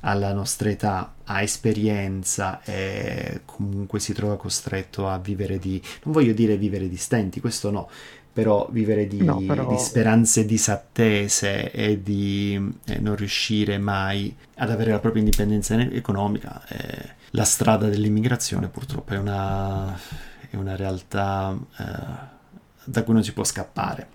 alla 0.00 0.32
nostra 0.32 0.70
età 0.70 1.14
ha 1.24 1.42
esperienza 1.42 2.62
e 2.62 3.42
comunque 3.44 3.98
si 3.98 4.12
trova 4.12 4.36
costretto 4.36 5.08
a 5.08 5.18
vivere 5.18 5.58
di, 5.58 5.82
non 6.04 6.14
voglio 6.14 6.32
dire 6.32 6.56
vivere 6.56 6.88
di 6.88 6.96
stenti, 6.96 7.40
questo 7.40 7.70
no, 7.70 7.88
però 8.36 8.68
vivere 8.70 9.06
di, 9.06 9.24
no, 9.24 9.40
però... 9.46 9.66
di 9.66 9.78
speranze 9.78 10.44
disattese 10.44 11.70
e 11.70 12.02
di 12.02 12.74
eh, 12.84 12.98
non 12.98 13.16
riuscire 13.16 13.78
mai 13.78 14.36
ad 14.56 14.70
avere 14.70 14.90
la 14.90 14.98
propria 14.98 15.22
indipendenza 15.22 15.74
economica, 15.80 16.62
eh, 16.68 17.14
la 17.30 17.44
strada 17.44 17.88
dell'immigrazione 17.88 18.68
purtroppo 18.68 19.14
è 19.14 19.16
una, 19.16 19.98
è 20.50 20.54
una 20.54 20.76
realtà 20.76 21.56
eh, 21.78 21.84
da 22.84 23.02
cui 23.04 23.14
non 23.14 23.24
si 23.24 23.32
può 23.32 23.42
scappare. 23.42 24.06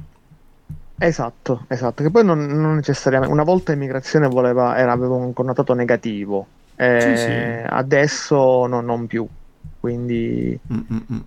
Esatto, 0.99 1.65
esatto, 1.67 2.03
che 2.03 2.11
poi 2.11 2.23
non, 2.23 2.45
non 2.45 2.75
necessariamente, 2.75 3.33
una 3.33 3.43
volta 3.43 3.71
immigrazione 3.71 4.27
voleva, 4.27 4.77
era, 4.77 4.91
aveva 4.91 5.15
un 5.15 5.33
connotato 5.33 5.73
negativo, 5.73 6.45
sì, 6.75 7.17
sì. 7.17 7.25
Eh, 7.25 7.65
adesso 7.67 8.67
no, 8.67 8.81
non 8.81 9.07
più 9.07 9.27
quindi 9.81 10.57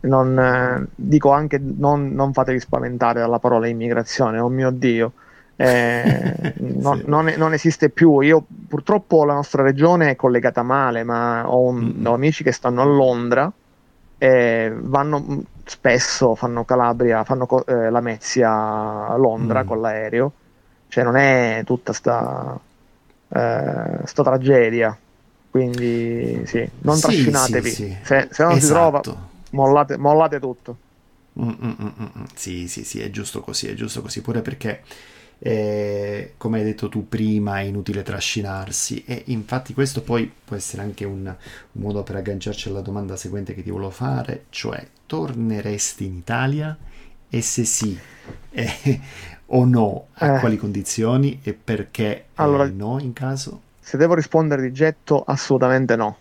non, 0.02 0.38
eh, 0.38 0.86
dico 0.94 1.32
anche 1.32 1.58
non, 1.60 2.12
non, 2.12 2.32
fatevi 2.32 2.60
spaventare 2.60 3.18
dalla 3.18 3.40
parola 3.40 3.66
immigrazione, 3.66 4.38
oh 4.38 4.48
mio 4.48 4.70
Dio, 4.70 5.12
eh, 5.56 6.54
non, 6.62 6.98
sì. 6.98 7.04
non, 7.08 7.34
non, 7.36 7.52
esiste 7.52 7.90
più. 7.90 8.20
Io 8.20 8.44
purtroppo 8.68 9.24
la 9.24 9.34
nostra 9.34 9.64
regione 9.64 10.10
è 10.10 10.16
collegata 10.16 10.62
male, 10.62 11.02
ma 11.02 11.50
ho, 11.50 11.62
un, 11.62 12.00
ho 12.06 12.14
amici 12.14 12.44
che 12.44 12.52
stanno 12.52 12.82
a 12.82 12.84
Londra 12.84 13.52
e 14.18 14.72
vanno 14.72 15.42
spesso, 15.64 16.36
fanno 16.36 16.64
Calabria, 16.64 17.24
fanno 17.24 17.48
eh, 17.66 17.90
Lamezia 17.90 18.52
a 19.08 19.16
Londra 19.16 19.64
mm. 19.64 19.66
con 19.66 19.80
l'aereo, 19.80 20.32
cioè 20.86 21.02
non 21.02 21.16
è 21.16 21.62
tutta 21.64 21.92
sta, 21.92 22.56
eh, 23.28 23.98
sta 24.04 24.22
tragedia. 24.22 24.96
Quindi 25.54 26.44
sì, 26.46 26.68
non 26.80 26.96
sì, 26.96 27.02
trascinatevi. 27.02 27.70
Sì. 27.70 27.96
Se, 28.02 28.28
se, 28.32 28.42
non 28.42 28.56
esatto. 28.56 28.58
si 28.58 28.66
trova, 28.66 29.28
mollate, 29.50 29.96
mollate 29.96 30.40
tutto. 30.40 30.76
Mm, 31.40 31.48
mm, 31.48 31.52
mm, 31.62 31.72
mm, 31.80 32.04
mm, 32.18 32.24
sì, 32.34 32.66
sì, 32.66 32.82
sì, 32.82 32.98
è 32.98 33.08
giusto 33.08 33.40
così, 33.40 33.68
è 33.68 33.74
giusto 33.74 34.02
così, 34.02 34.20
pure 34.20 34.42
perché, 34.42 34.82
eh, 35.38 36.32
come 36.38 36.58
hai 36.58 36.64
detto 36.64 36.88
tu 36.88 37.06
prima, 37.08 37.60
è 37.60 37.62
inutile 37.62 38.02
trascinarsi 38.02 39.04
e 39.06 39.22
infatti 39.26 39.74
questo 39.74 40.02
poi 40.02 40.28
può 40.44 40.56
essere 40.56 40.82
anche 40.82 41.04
un, 41.04 41.24
un 41.24 41.80
modo 41.80 42.02
per 42.02 42.16
agganciarci 42.16 42.70
alla 42.70 42.80
domanda 42.80 43.14
seguente 43.14 43.54
che 43.54 43.62
ti 43.62 43.70
volevo 43.70 43.90
fare, 43.90 44.46
cioè 44.50 44.84
torneresti 45.06 46.04
in 46.04 46.16
Italia 46.16 46.76
e 47.28 47.40
se 47.42 47.64
sì 47.64 47.96
eh, 48.50 49.00
o 49.46 49.64
no, 49.64 50.06
a 50.14 50.34
eh. 50.34 50.40
quali 50.40 50.56
condizioni 50.56 51.38
e 51.44 51.52
perché 51.52 52.24
allora, 52.34 52.68
no 52.68 52.98
in 52.98 53.12
caso? 53.12 53.60
Se 53.85 53.99
devo 53.99 54.14
rispondere 54.14 54.62
di 54.62 54.73
getto, 54.73 55.23
assolutamente 55.27 55.94
no. 55.94 56.16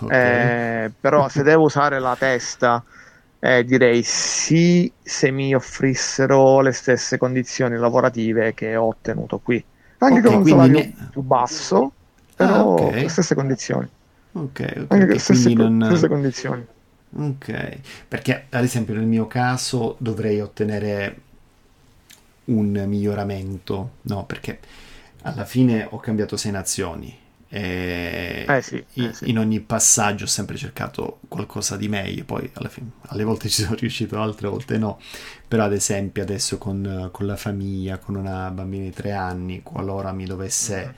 Okay. 0.00 0.84
Eh, 0.84 0.92
però 1.00 1.28
se 1.28 1.42
devo 1.42 1.64
usare 1.64 1.98
la 1.98 2.14
testa 2.18 2.84
Eh, 3.38 3.64
direi 3.64 4.02
sì 4.02 4.90
se 5.02 5.30
mi 5.30 5.54
offrissero 5.54 6.60
le 6.62 6.72
stesse 6.72 7.18
condizioni 7.18 7.76
lavorative 7.76 8.54
che 8.54 8.76
ho 8.76 8.86
ottenuto 8.88 9.38
qui. 9.38 9.62
Anche 9.98 10.18
okay, 10.20 10.30
con 10.30 10.40
un 10.40 10.46
salario 10.46 10.78
ne... 10.78 10.94
più 11.10 11.22
basso, 11.22 11.92
però 12.34 12.54
ah, 12.54 12.64
okay. 12.64 13.02
le 13.02 13.08
stesse 13.08 13.34
condizioni. 13.34 13.88
Ok, 14.32 14.60
okay 14.60 14.86
Anche 14.88 15.06
le 15.06 15.18
stesse, 15.18 15.50
non... 15.50 15.82
stesse 15.84 16.08
condizioni. 16.08 16.66
Ok, 17.18 17.78
perché 18.08 18.46
ad 18.50 18.64
esempio 18.64 18.94
nel 18.94 19.06
mio 19.06 19.26
caso 19.26 19.96
dovrei 19.98 20.40
ottenere 20.40 21.20
un 22.46 22.84
miglioramento, 22.86 23.90
no? 24.02 24.24
Perché 24.24 24.58
alla 25.26 25.44
fine 25.44 25.86
ho 25.88 25.98
cambiato 25.98 26.36
sei 26.36 26.52
nazioni 26.52 27.24
e 27.48 28.44
eh 28.48 28.62
sì, 28.62 28.84
eh 28.94 29.12
sì. 29.12 29.30
in 29.30 29.38
ogni 29.38 29.60
passaggio 29.60 30.24
ho 30.24 30.28
sempre 30.28 30.56
cercato 30.56 31.20
qualcosa 31.28 31.76
di 31.76 31.88
meglio, 31.88 32.24
poi 32.24 32.50
alla 32.54 32.68
fine, 32.68 32.90
alle 33.06 33.24
volte 33.24 33.48
ci 33.50 33.62
sono 33.62 33.76
riuscito, 33.76 34.20
altre 34.20 34.48
volte 34.48 34.78
no, 34.78 35.00
però 35.46 35.64
ad 35.64 35.72
esempio 35.72 36.22
adesso 36.22 36.58
con, 36.58 37.08
con 37.12 37.26
la 37.26 37.36
famiglia, 37.36 37.98
con 37.98 38.16
una 38.16 38.50
bambina 38.50 38.84
di 38.84 38.92
tre 38.92 39.12
anni, 39.12 39.62
qualora 39.62 40.12
mi 40.12 40.24
dovesse 40.24 40.94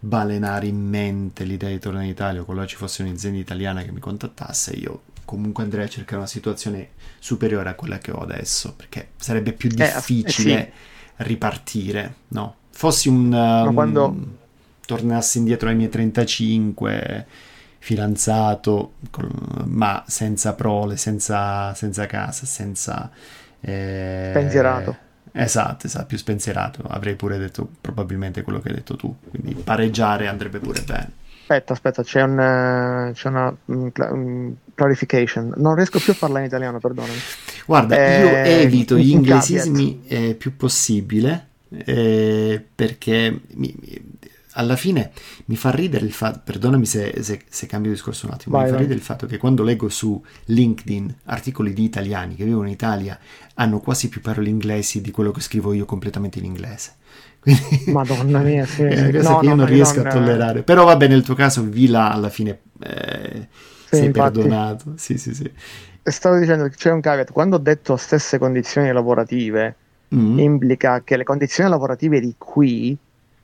balenare 0.00 0.66
in 0.66 0.80
mente 0.80 1.44
l'idea 1.44 1.68
di 1.68 1.78
tornare 1.78 2.06
in 2.06 2.10
Italia 2.10 2.40
o 2.40 2.44
qualora 2.44 2.66
ci 2.66 2.76
fosse 2.76 3.02
un'azienda 3.02 3.38
italiana 3.38 3.82
che 3.82 3.92
mi 3.92 4.00
contattasse, 4.00 4.72
io 4.72 5.02
comunque 5.26 5.62
andrei 5.62 5.84
a 5.84 5.88
cercare 5.88 6.16
una 6.16 6.26
situazione 6.26 6.90
superiore 7.18 7.68
a 7.68 7.74
quella 7.74 7.98
che 7.98 8.10
ho 8.10 8.18
adesso, 8.18 8.74
perché 8.74 9.10
sarebbe 9.16 9.52
più 9.52 9.68
difficile 9.68 10.68
eh, 10.68 10.72
sì. 11.16 11.22
ripartire, 11.24 12.14
no? 12.28 12.56
Fossi 12.80 13.10
un... 13.10 13.30
Um, 13.30 13.74
quando... 13.74 14.16
tornassi 14.86 15.36
indietro 15.36 15.68
ai 15.68 15.74
miei 15.74 15.90
35, 15.90 17.26
fidanzato, 17.76 18.92
ma 19.66 20.02
senza 20.06 20.54
prole, 20.54 20.96
senza, 20.96 21.74
senza 21.74 22.06
casa, 22.06 22.46
senza... 22.46 23.10
Eh, 23.60 24.30
Pensierato. 24.32 24.96
Esatto, 25.30 25.88
esatto, 25.88 26.06
più 26.06 26.16
spensierato. 26.16 26.82
Avrei 26.88 27.16
pure 27.16 27.36
detto 27.36 27.68
probabilmente 27.82 28.40
quello 28.40 28.60
che 28.60 28.70
hai 28.70 28.76
detto 28.76 28.96
tu, 28.96 29.14
quindi 29.28 29.52
pareggiare 29.56 30.26
andrebbe 30.26 30.58
pure 30.58 30.80
bene. 30.80 31.10
Aspetta, 31.42 31.74
aspetta, 31.74 32.02
c'è, 32.02 32.22
un, 32.22 32.40
eh, 32.40 33.12
c'è 33.12 33.28
una 33.28 33.54
um, 33.66 33.92
um, 33.94 34.54
clarification. 34.74 35.52
Non 35.56 35.74
riesco 35.74 35.98
più 35.98 36.14
a 36.14 36.16
parlare 36.18 36.44
in 36.44 36.46
italiano, 36.46 36.78
perdonami. 36.78 37.18
Guarda, 37.66 37.94
eh, 37.94 38.20
io 38.20 38.28
evito 38.62 38.96
gli 38.96 39.10
inglesismi 39.10 40.00
eh, 40.06 40.34
più 40.34 40.56
possibile 40.56 41.48
eh, 41.70 42.64
perché 42.74 43.40
mi, 43.54 43.74
alla 44.54 44.76
fine 44.76 45.12
mi 45.46 45.56
fa 45.56 45.70
ridere 45.70 46.04
il 46.04 46.12
fatto, 46.12 46.40
perdonami 46.44 46.86
se, 46.86 47.22
se, 47.22 47.42
se 47.48 47.66
cambio 47.66 47.90
discorso 47.90 48.26
un 48.26 48.32
attimo, 48.32 48.56
vai, 48.56 48.64
mi 48.64 48.70
fa 48.70 48.74
vai. 48.74 48.84
ridere 48.84 48.98
il 49.00 49.04
fatto 49.04 49.26
che 49.26 49.38
quando 49.38 49.62
leggo 49.62 49.88
su 49.88 50.22
LinkedIn 50.46 51.16
articoli 51.24 51.72
di 51.72 51.84
italiani 51.84 52.34
che 52.34 52.44
vivono 52.44 52.66
in 52.66 52.72
Italia 52.72 53.18
hanno 53.54 53.78
quasi 53.78 54.08
più 54.08 54.20
parole 54.20 54.48
inglesi 54.48 55.00
di 55.00 55.10
quello 55.10 55.30
che 55.30 55.40
scrivo 55.40 55.72
io 55.72 55.84
completamente 55.84 56.38
in 56.38 56.46
inglese. 56.46 56.94
Quindi, 57.40 57.84
Madonna 57.86 58.40
mia, 58.40 58.66
sì. 58.66 58.82
è 58.84 59.00
una 59.00 59.10
cosa 59.12 59.30
no, 59.30 59.38
che 59.38 59.46
io 59.46 59.54
non 59.54 59.66
riesco 59.66 59.96
non... 59.96 60.06
a 60.06 60.10
tollerare. 60.10 60.62
Però 60.62 60.84
vabbè, 60.84 61.08
nel 61.08 61.22
tuo 61.22 61.34
caso, 61.34 61.62
Vila 61.62 62.12
alla 62.12 62.28
fine 62.28 62.60
eh, 62.80 63.48
sì, 63.88 63.96
sei 63.96 64.06
infatti, 64.06 64.40
perdonato. 64.40 64.92
Sì, 64.96 65.16
sì, 65.16 65.34
sì. 65.34 65.50
Stavo 66.02 66.38
dicendo 66.38 66.64
che 66.68 66.76
c'è 66.76 66.90
un 66.90 67.00
caveat. 67.00 67.32
Quando 67.32 67.56
ho 67.56 67.58
detto 67.60 67.96
stesse 67.96 68.38
condizioni 68.38 68.92
lavorative, 68.92 69.76
mm. 70.14 70.38
implica 70.38 71.02
che 71.02 71.16
le 71.16 71.24
condizioni 71.24 71.70
lavorative 71.70 72.20
di 72.20 72.34
qui 72.36 72.96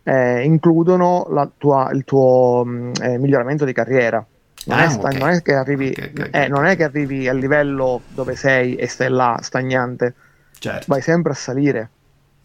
eh, 0.02 0.42
includono 0.44 1.26
tua, 1.58 1.90
il 1.92 2.04
tuo 2.04 2.62
mm, 2.64 2.92
eh, 3.00 3.18
miglioramento 3.18 3.64
di 3.64 3.72
carriera. 3.72 4.24
Non, 4.66 4.78
ah, 4.78 4.84
è 4.84 4.88
sta- 4.88 5.08
okay. 5.08 5.18
non, 5.18 5.28
è 5.30 5.42
che 5.42 5.54
arrivi, 5.54 5.88
okay, 5.88 6.10
okay, 6.10 6.44
eh, 6.44 6.48
non 6.48 6.64
è 6.66 6.76
che 6.76 6.84
arrivi 6.84 7.28
al 7.28 7.38
livello 7.38 8.00
dove 8.08 8.34
sei 8.34 8.74
e 8.74 8.88
stai 8.88 9.10
là 9.10 9.38
stagnante, 9.40 10.14
certo. 10.58 10.84
vai 10.88 11.00
sempre 11.00 11.32
a 11.32 11.34
salire. 11.34 11.90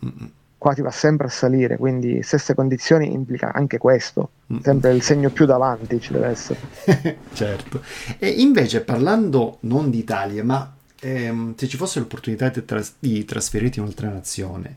Mm-mm 0.05 0.31
qua 0.61 0.75
ti 0.75 0.81
va 0.83 0.91
sempre 0.91 1.25
a 1.25 1.29
salire, 1.31 1.75
quindi 1.75 2.21
stesse 2.21 2.53
condizioni 2.53 3.11
implica 3.11 3.51
anche 3.51 3.79
questo, 3.79 4.29
mm. 4.53 4.59
sempre 4.59 4.93
il 4.93 5.01
segno 5.01 5.31
più 5.31 5.47
davanti 5.47 5.99
ci 5.99 6.13
deve 6.13 6.27
essere. 6.27 6.59
certo. 7.33 7.81
E 8.19 8.29
invece 8.29 8.81
parlando 8.81 9.57
non 9.61 9.89
di 9.89 9.97
Italia, 9.97 10.43
ma 10.43 10.71
ehm, 11.01 11.55
se 11.55 11.67
ci 11.67 11.77
fosse 11.77 11.99
l'opportunità 11.99 12.49
di, 12.49 12.63
tras- 12.63 12.93
di, 12.97 13.25
trasferirti 13.25 13.79
in 13.79 13.83
un'altra 13.83 14.09
nazione, 14.09 14.75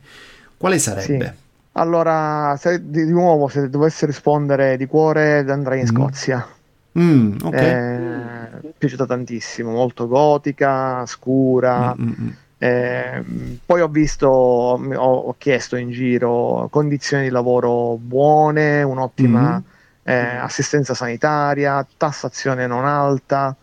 quale 0.57 0.77
sarebbe? 0.79 1.25
Sì. 1.25 1.43
Allora, 1.73 2.55
se, 2.57 2.89
di, 2.89 3.05
nuovo, 3.05 3.47
se 3.47 3.69
dovessi 3.69 4.05
rispondere 4.05 4.77
di 4.77 4.85
cuore, 4.85 5.39
andrei 5.49 5.81
in 5.81 5.87
mm. 5.89 5.95
Scozia. 5.95 6.47
Mm, 6.97 7.35
okay. 7.43 7.65
eh, 7.65 8.49
mi 8.61 8.69
è 8.69 8.73
piaciuta 8.77 9.05
tantissimo, 9.05 9.71
molto 9.71 10.07
gotica, 10.07 11.05
scura. 11.05 11.95
Eh, 12.57 13.23
poi 13.65 13.81
ho 13.81 13.87
visto, 13.89 14.27
ho, 14.27 14.77
ho, 14.95 15.35
chiesto 15.37 15.75
in 15.75 15.91
giro 15.91 16.69
condizioni 16.71 17.23
di 17.23 17.29
lavoro 17.29 17.97
buone, 18.01 18.81
un'ottima 18.81 19.61
eh, 20.07 20.13
assistenza 20.13 20.93
sanitaria, 20.93 21.85
tassazione 21.97 22.67
non 22.67 22.85
alta. 22.85 23.55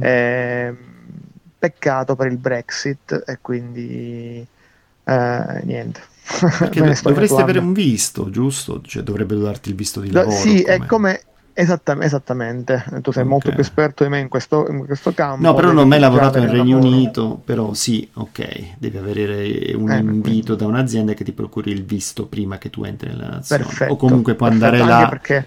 Eh, 0.00 0.74
peccato 1.68 2.14
per 2.14 2.28
il 2.28 2.36
Brexit 2.36 3.24
e 3.26 3.38
quindi 3.40 4.46
eh, 5.04 5.60
niente. 5.64 6.00
Dovresti 7.02 7.40
avere 7.40 7.58
un 7.58 7.72
visto, 7.72 8.30
giusto? 8.30 8.80
Cioè 8.82 9.02
dovrebbero 9.02 9.40
darti 9.40 9.68
il 9.68 9.76
visto 9.76 10.00
di 10.00 10.10
lavoro. 10.10 10.36
Sì, 10.36 10.62
come... 10.62 10.74
è 10.74 10.86
come 10.86 11.20
Esattamente, 11.58 12.04
esattamente, 12.04 12.84
tu 13.00 13.12
sei 13.12 13.22
okay. 13.22 13.24
molto 13.24 13.48
più 13.48 13.60
esperto 13.60 14.04
di 14.04 14.10
me 14.10 14.20
in 14.20 14.28
questo, 14.28 14.66
in 14.68 14.84
questo 14.84 15.14
campo. 15.14 15.40
No, 15.40 15.54
però 15.54 15.68
non 15.68 15.78
ho 15.78 15.86
mai 15.86 15.98
lavorato 15.98 16.38
nel 16.38 16.50
Regno 16.50 16.76
lavoro. 16.76 16.94
Unito, 16.94 17.40
però 17.42 17.72
sì, 17.72 18.06
ok, 18.12 18.76
devi 18.76 18.98
avere 18.98 19.72
un 19.74 19.90
eh, 19.90 19.96
invito 19.96 20.54
da 20.54 20.66
un'azienda 20.66 21.14
che 21.14 21.24
ti 21.24 21.32
procuri 21.32 21.70
il 21.70 21.82
visto 21.82 22.26
prima 22.26 22.58
che 22.58 22.68
tu 22.68 22.84
entri 22.84 23.08
nella 23.08 23.28
nazione. 23.28 23.62
Perfetto, 23.62 23.90
o 23.90 23.96
comunque 23.96 24.34
puoi 24.34 24.50
perfetto, 24.50 24.82
andare 24.82 25.00
là. 25.00 25.08
Perché... 25.08 25.46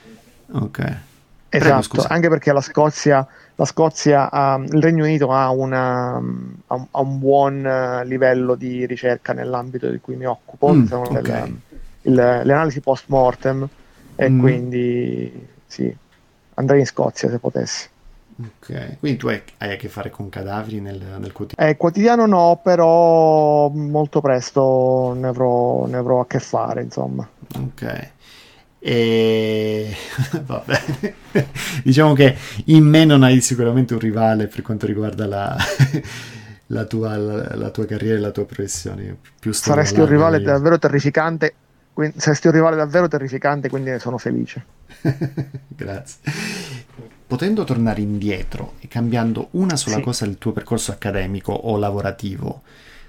Ok. 0.54 0.98
Esatto, 1.50 1.88
Prego, 1.90 2.08
anche 2.08 2.30
perché 2.30 2.54
la 2.54 2.62
Scozia, 2.62 3.28
la 3.60 3.66
Scozia 3.66 4.32
ha, 4.32 4.58
il 4.58 4.82
Regno 4.82 5.04
Unito 5.04 5.34
ha, 5.34 5.50
una, 5.50 6.16
ha, 6.16 6.88
ha 6.92 7.02
un 7.02 7.20
buon 7.20 7.66
uh, 7.66 8.08
livello 8.08 8.56
di 8.56 8.86
ricerca 8.86 9.34
nell'ambito 9.34 9.90
di 9.90 10.00
cui 10.00 10.16
mi 10.16 10.26
occupo, 10.26 10.72
mm, 10.72 10.82
diciamo, 10.82 11.02
okay. 11.02 11.22
della, 11.22 11.46
il, 12.04 12.14
le 12.46 12.54
analisi 12.54 12.80
post 12.80 13.04
mortem, 13.08 13.68
e 14.16 14.30
mm. 14.30 14.40
quindi 14.40 15.48
sì, 15.66 15.94
andrei 16.54 16.80
in 16.80 16.86
Scozia 16.86 17.30
se 17.30 17.38
potessi. 17.38 17.90
Ok, 18.42 19.00
quindi 19.00 19.18
tu 19.18 19.28
hai, 19.28 19.42
hai 19.58 19.74
a 19.74 19.76
che 19.76 19.90
fare 19.90 20.10
con 20.10 20.30
cadaveri 20.30 20.80
nel, 20.80 21.02
nel 21.20 21.34
quotidiano? 21.34 21.70
Eh, 21.70 21.76
quotidiano 21.76 22.26
no, 22.26 22.62
però 22.64 23.68
molto 23.68 24.22
presto 24.22 25.14
ne 25.18 25.28
avrò, 25.28 25.86
ne 25.86 25.98
avrò 25.98 26.22
a 26.22 26.28
che 26.28 26.40
fare, 26.40 26.82
insomma. 26.82 27.28
Ok. 27.58 28.12
E 28.80 29.94
vabbè, 30.46 30.82
diciamo 31.84 32.14
che 32.14 32.36
in 32.66 32.86
me 32.86 33.06
non 33.06 33.24
hai 33.24 33.42
sicuramente 33.42 33.94
un 33.94 34.00
rivale 34.00 34.48
per 34.48 34.62
quanto 34.62 34.86
riguarda 34.86 35.28
la, 35.28 35.58
la, 36.68 36.86
tua, 36.86 37.18
la, 37.18 37.56
la 37.56 37.70
tua, 37.72 37.86
carriera 37.86 38.18
e 38.18 38.22
la 38.22 38.32
tua 38.32 38.46
professione. 38.46 39.18
Più 39.40 39.52
Saresti 39.52 40.00
un 40.00 40.08
rivale 40.08 40.38
io. 40.38 40.44
davvero 40.44 40.80
terrificante 40.80 41.54
quindi, 42.00 42.22
saresti 42.22 42.48
un 42.48 42.54
rivale 42.54 42.78
davvero 42.78 43.10
terrificante, 43.10 43.68
quindi 43.68 43.90
ne 43.90 44.00
sono 44.00 44.18
felice. 44.18 44.66
Grazie. 45.68 46.22
Potendo 47.28 47.66
tornare 47.66 48.00
indietro 48.00 48.76
e 48.80 48.88
cambiando 48.88 49.50
una 49.52 49.76
sola 49.76 49.98
sì. 49.98 50.02
cosa 50.02 50.26
del 50.26 50.38
tuo 50.38 50.54
percorso 50.54 50.94
accademico 50.94 51.52
o 51.52 51.76
lavorativo, 51.76 52.62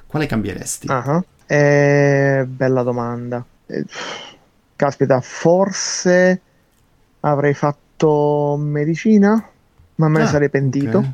quale 0.07 0.27
cambieresti? 0.27 0.89
Uh-huh. 0.91 1.25
Eh, 1.47 2.45
bella 2.49 2.83
domanda. 2.83 3.45
Eh, 3.67 3.85
caspita, 4.81 5.21
forse 5.21 6.41
avrei 7.21 7.55
fatto 7.55 8.57
medicina, 8.59 9.33
ma 9.97 10.09
me 10.09 10.19
ne 10.19 10.25
ah, 10.25 10.29
sarei 10.29 10.51
pentito. 10.51 10.99
Okay. 10.99 11.13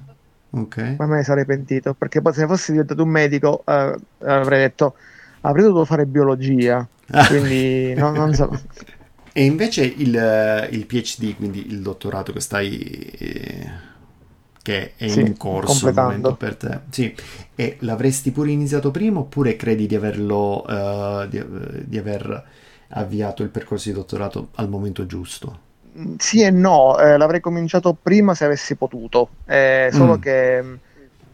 Okay. 0.49 0.97
Ma 0.99 1.07
me 1.07 1.17
ne 1.17 1.23
sarei 1.25 1.45
pentito 1.45 1.93
perché 1.95 2.23
poi 2.23 2.33
se 2.33 2.47
fossi 2.47 2.71
diventato 2.71 3.03
un 3.03 3.11
medico 3.11 3.63
eh, 3.67 3.95
avrei 4.21 4.61
detto 4.61 4.95
avrei 5.43 5.65
dovuto 5.65 5.85
fare 5.85 6.07
biologia 6.07 6.87
Ah. 7.11 7.27
Quindi 7.27 7.95
no, 7.99 8.11
non 8.11 8.35
so. 8.35 8.51
E 9.33 9.45
invece 9.45 9.85
il, 9.85 10.69
il, 10.71 10.87
PhD, 10.87 11.37
quindi 11.37 11.67
il 11.67 11.81
dottorato 11.81 12.33
che 12.33 12.41
stai... 12.41 12.79
Eh, 13.19 13.95
che 14.63 14.95
è 14.97 15.07
sì, 15.07 15.21
in 15.21 15.37
corso 15.37 15.87
al 15.87 15.95
momento 15.95 16.35
per 16.35 16.57
te. 16.57 16.81
Sì. 16.91 17.15
E 17.55 17.77
l'avresti 17.81 18.33
pure 18.33 18.51
iniziato 18.51 18.91
prima 18.91 19.21
oppure 19.21 19.55
credi 19.57 19.87
di 19.87 19.95
averlo... 19.95 20.65
Uh, 20.67 21.27
di, 21.29 21.45
di 21.85 21.99
aver 21.99 22.45
avviato 22.89 23.43
il 23.43 23.49
percorso 23.49 23.89
di 23.89 23.95
dottorato 23.95 24.49
al 24.57 24.69
momento 24.69 25.07
giusto? 25.07 25.65
Sì 26.19 26.43
e 26.43 26.51
no, 26.51 26.99
eh, 26.99 27.17
l'avrei 27.17 27.41
cominciato 27.41 27.97
prima 28.01 28.35
se 28.35 28.45
avessi 28.45 28.75
potuto, 28.75 29.29
eh, 29.47 29.89
solo 29.93 30.17
mm. 30.17 30.21
che 30.21 30.65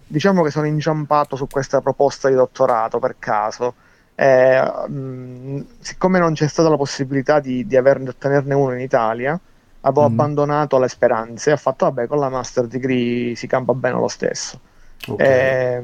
diciamo 0.06 0.42
che 0.42 0.50
sono 0.50 0.66
inciampato 0.66 1.36
su 1.36 1.46
questa 1.48 1.80
proposta 1.80 2.28
di 2.28 2.34
dottorato 2.34 2.98
per 2.98 3.16
caso 3.18 3.74
eh, 4.14 4.88
mh, 4.88 5.64
siccome 5.80 6.18
non 6.18 6.34
c'è 6.34 6.46
stata 6.46 6.68
la 6.68 6.76
possibilità 6.76 7.40
di, 7.40 7.66
di, 7.66 7.76
averne, 7.76 8.04
di 8.04 8.10
ottenerne 8.10 8.54
uno 8.54 8.74
in 8.74 8.80
Italia, 8.80 9.38
avevo 9.80 10.02
mm. 10.02 10.12
abbandonato 10.12 10.78
le 10.78 10.88
speranze 10.88 11.50
e 11.50 11.52
ho 11.54 11.56
fatto 11.56 11.86
vabbè 11.86 12.06
con 12.06 12.18
la 12.18 12.28
master 12.28 12.66
degree 12.66 13.34
si 13.34 13.46
campa 13.46 13.74
bene 13.74 13.98
lo 13.98 14.08
stesso. 14.08 14.60
Okay. 15.06 15.26
Eh, 15.26 15.82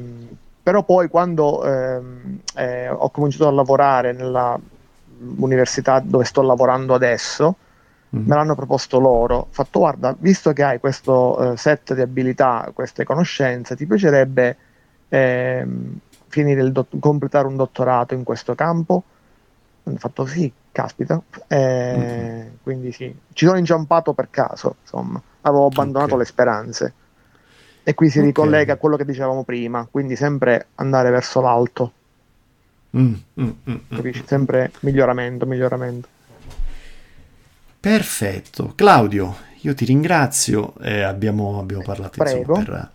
però 0.63 0.83
poi 0.83 1.09
quando 1.09 1.65
ehm, 1.65 2.39
eh, 2.55 2.89
ho 2.89 3.09
cominciato 3.09 3.47
a 3.47 3.51
lavorare 3.51 4.13
nell'università 5.19 5.99
dove 5.99 6.25
sto 6.25 6.41
lavorando 6.41 6.93
adesso, 6.93 7.55
mm-hmm. 8.15 8.25
me 8.25 8.35
l'hanno 8.35 8.55
proposto 8.55 8.99
loro. 8.99 9.35
Ho 9.35 9.47
fatto, 9.49 9.79
guarda, 9.79 10.15
visto 10.17 10.53
che 10.53 10.63
hai 10.63 10.79
questo 10.79 11.53
eh, 11.53 11.57
set 11.57 11.93
di 11.93 12.01
abilità, 12.01 12.69
queste 12.73 13.03
conoscenze, 13.03 13.75
ti 13.75 13.85
piacerebbe 13.85 14.57
ehm, 15.09 15.99
dott- 16.71 16.99
completare 16.99 17.47
un 17.47 17.55
dottorato 17.55 18.13
in 18.13 18.23
questo 18.23 18.55
campo? 18.55 19.03
Ho 19.83 19.95
fatto 19.97 20.25
sì, 20.25 20.51
caspita. 20.71 21.21
Eh, 21.47 21.95
mm-hmm. 21.97 22.47
Quindi 22.61 22.91
sì, 22.91 23.15
ci 23.33 23.45
sono 23.45 23.57
inciampato 23.57 24.13
per 24.13 24.29
caso, 24.29 24.75
insomma, 24.81 25.21
avevo 25.41 25.65
abbandonato 25.65 26.13
okay. 26.13 26.19
le 26.19 26.25
speranze. 26.25 26.93
E 27.83 27.93
qui 27.95 28.09
si 28.09 28.17
okay. 28.19 28.29
ricollega 28.29 28.73
a 28.73 28.75
quello 28.75 28.97
che 28.97 29.05
dicevamo 29.05 29.43
prima, 29.43 29.87
quindi 29.89 30.15
sempre 30.15 30.67
andare 30.75 31.09
verso 31.09 31.41
l'alto. 31.41 31.93
Mm, 32.97 33.13
mm, 33.39 33.43
mm, 33.43 33.51
mm 33.69 33.95
Capisci? 33.95 34.23
Sempre 34.25 34.71
miglioramento, 34.81 35.45
miglioramento. 35.45 36.07
Perfetto. 37.79 38.73
Claudio, 38.75 39.37
io 39.61 39.73
ti 39.73 39.85
ringrazio. 39.85 40.73
Eh, 40.81 41.01
abbiamo, 41.01 41.59
abbiamo, 41.59 41.83
parlato 41.83 42.21
insomma, 42.21 42.63
per, 42.63 42.91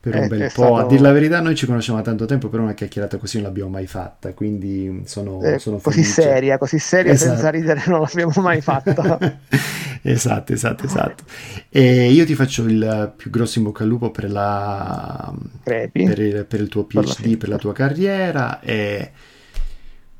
per 0.00 0.14
un 0.14 0.22
è, 0.22 0.28
bel 0.28 0.40
po'. 0.42 0.48
Stato... 0.48 0.76
A 0.76 0.86
dire 0.86 1.00
la 1.02 1.12
verità, 1.12 1.40
noi 1.40 1.56
ci 1.56 1.66
conosciamo 1.66 1.98
da 1.98 2.04
tanto 2.04 2.24
tempo, 2.24 2.48
però 2.48 2.62
una 2.62 2.74
chiacchierata 2.74 3.16
così 3.16 3.36
non 3.38 3.46
l'abbiamo 3.46 3.70
mai 3.70 3.86
fatta. 3.86 4.32
Quindi 4.32 5.02
sono, 5.06 5.42
eh, 5.42 5.58
sono 5.58 5.78
così 5.78 6.04
seria, 6.04 6.56
così 6.56 6.78
seria 6.78 7.12
esatto. 7.12 7.32
senza 7.32 7.50
ridere, 7.50 7.82
non 7.86 8.00
l'abbiamo 8.00 8.32
mai 8.36 8.60
fatta. 8.60 9.18
esatto, 10.02 10.52
esatto, 10.52 10.84
esatto. 10.84 11.24
E 11.68 12.10
io 12.10 12.24
ti 12.24 12.34
faccio 12.34 12.64
il 12.64 13.12
più 13.16 13.30
grosso 13.30 13.58
in 13.58 13.64
bocca 13.64 13.82
al 13.82 13.88
lupo 13.88 14.10
per, 14.10 14.30
la, 14.30 15.34
per, 15.64 15.90
il, 15.92 16.46
per 16.46 16.60
il, 16.60 16.68
tuo 16.68 16.84
PhD, 16.84 17.30
per, 17.30 17.36
per 17.36 17.48
la 17.48 17.58
tua 17.58 17.72
carriera 17.72 18.60
e 18.60 19.10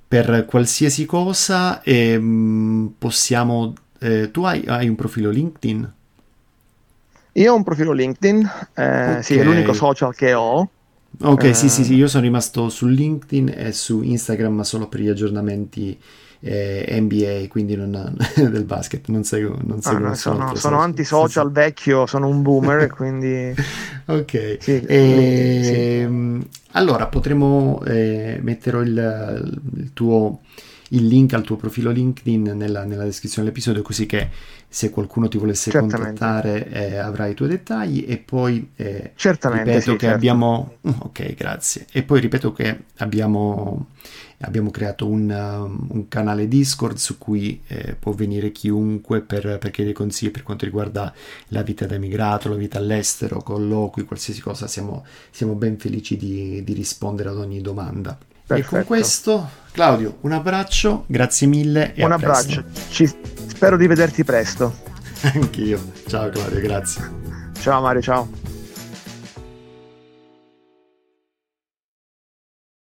per 0.08 0.44
qualsiasi 0.44 1.06
cosa. 1.06 1.82
E, 1.82 2.18
mh, 2.18 2.94
possiamo. 2.98 3.74
Eh, 4.00 4.30
tu 4.32 4.42
hai, 4.42 4.64
hai 4.66 4.88
un 4.88 4.96
profilo 4.96 5.30
LinkedIn? 5.30 5.92
Io 7.38 7.52
ho 7.52 7.56
un 7.56 7.62
profilo 7.62 7.92
LinkedIn, 7.92 8.50
eh, 8.74 8.82
okay. 8.82 9.22
sì, 9.22 9.36
è 9.36 9.44
l'unico 9.44 9.72
social 9.72 10.14
che 10.14 10.34
ho. 10.34 10.68
Ok, 11.20 11.44
eh, 11.44 11.54
sì, 11.54 11.68
sì, 11.68 11.84
sì, 11.84 11.94
io 11.94 12.08
sono 12.08 12.24
rimasto 12.24 12.68
su 12.68 12.86
LinkedIn 12.86 13.54
e 13.56 13.72
su 13.72 14.02
Instagram, 14.02 14.56
ma 14.56 14.64
solo 14.64 14.88
per 14.88 15.00
gli 15.00 15.08
aggiornamenti 15.08 15.96
eh, 16.40 16.98
NBA, 17.00 17.46
quindi 17.48 17.76
non, 17.76 18.16
del 18.34 18.64
basket, 18.64 19.06
non 19.08 19.22
seguo. 19.22 19.56
Non 19.62 19.80
seguo 19.80 20.06
ah, 20.06 20.08
no, 20.08 20.14
sono, 20.16 20.54
sono 20.56 20.80
antisocial 20.80 21.46
sì, 21.46 21.52
sì. 21.54 21.60
vecchio, 21.60 22.06
sono 22.06 22.26
un 22.26 22.42
boomer, 22.42 22.88
quindi... 22.94 23.54
ok, 24.06 24.56
sì, 24.58 24.80
e, 24.84 26.00
ehm, 26.02 26.44
allora 26.72 27.06
potremo 27.06 27.80
eh, 27.84 28.40
mettere 28.42 28.82
il, 28.82 29.60
il 29.76 29.92
tuo 29.92 30.40
il 30.92 31.06
link 31.06 31.34
al 31.34 31.42
tuo 31.42 31.56
profilo 31.56 31.90
LinkedIn 31.90 32.52
nella, 32.54 32.84
nella 32.84 33.04
descrizione 33.04 33.46
dell'episodio 33.46 33.82
così 33.82 34.06
che 34.06 34.30
se 34.70 34.90
qualcuno 34.90 35.28
ti 35.28 35.38
volesse 35.38 35.70
Certamente. 35.70 35.96
contattare 35.96 36.68
eh, 36.68 36.96
avrai 36.98 37.30
i 37.30 37.34
tuoi 37.34 37.48
dettagli 37.48 38.04
e 38.06 38.18
poi 38.18 38.70
eh, 38.76 39.12
ripeto 39.16 39.80
sì, 39.80 39.90
che 39.92 39.98
certo. 39.98 40.06
abbiamo 40.08 40.76
ok 40.82 41.34
grazie 41.34 41.86
e 41.90 42.02
poi 42.02 42.20
ripeto 42.20 42.52
che 42.52 42.84
abbiamo, 42.98 43.86
abbiamo 44.40 44.70
creato 44.70 45.06
un, 45.06 45.30
um, 45.30 45.86
un, 45.90 46.08
canale 46.08 46.48
Discord 46.48 46.96
su 46.96 47.16
cui 47.16 47.62
eh, 47.66 47.96
può 47.98 48.12
venire 48.12 48.52
chiunque 48.52 49.22
per, 49.22 49.56
per 49.58 49.70
chiedere 49.70 49.94
consigli 49.94 50.30
per 50.30 50.42
quanto 50.42 50.66
riguarda 50.66 51.14
la 51.48 51.62
vita 51.62 51.86
da 51.86 51.94
emigrato, 51.94 52.50
la 52.50 52.56
vita 52.56 52.76
all'estero, 52.76 53.42
colloqui, 53.42 54.04
qualsiasi 54.04 54.42
cosa 54.42 54.66
siamo, 54.66 55.04
siamo 55.30 55.54
ben 55.54 55.78
felici 55.78 56.18
di, 56.18 56.62
di 56.62 56.72
rispondere 56.74 57.30
ad 57.30 57.38
ogni 57.38 57.62
domanda 57.62 58.18
Perfetto. 58.48 58.76
E 58.76 58.78
con 58.78 58.84
questo, 58.86 59.50
Claudio, 59.72 60.16
un 60.22 60.32
abbraccio, 60.32 61.04
grazie 61.06 61.46
mille. 61.46 61.92
un 61.98 62.12
abbraccio, 62.12 62.64
Ci... 62.88 63.14
spero 63.48 63.76
di 63.76 63.86
vederti 63.86 64.24
presto. 64.24 64.74
Anch'io. 65.22 65.80
Ciao 66.06 66.28
Claudio, 66.30 66.60
grazie. 66.60 67.10
Ciao 67.60 67.80
Mario, 67.80 68.02
ciao. 68.02 68.28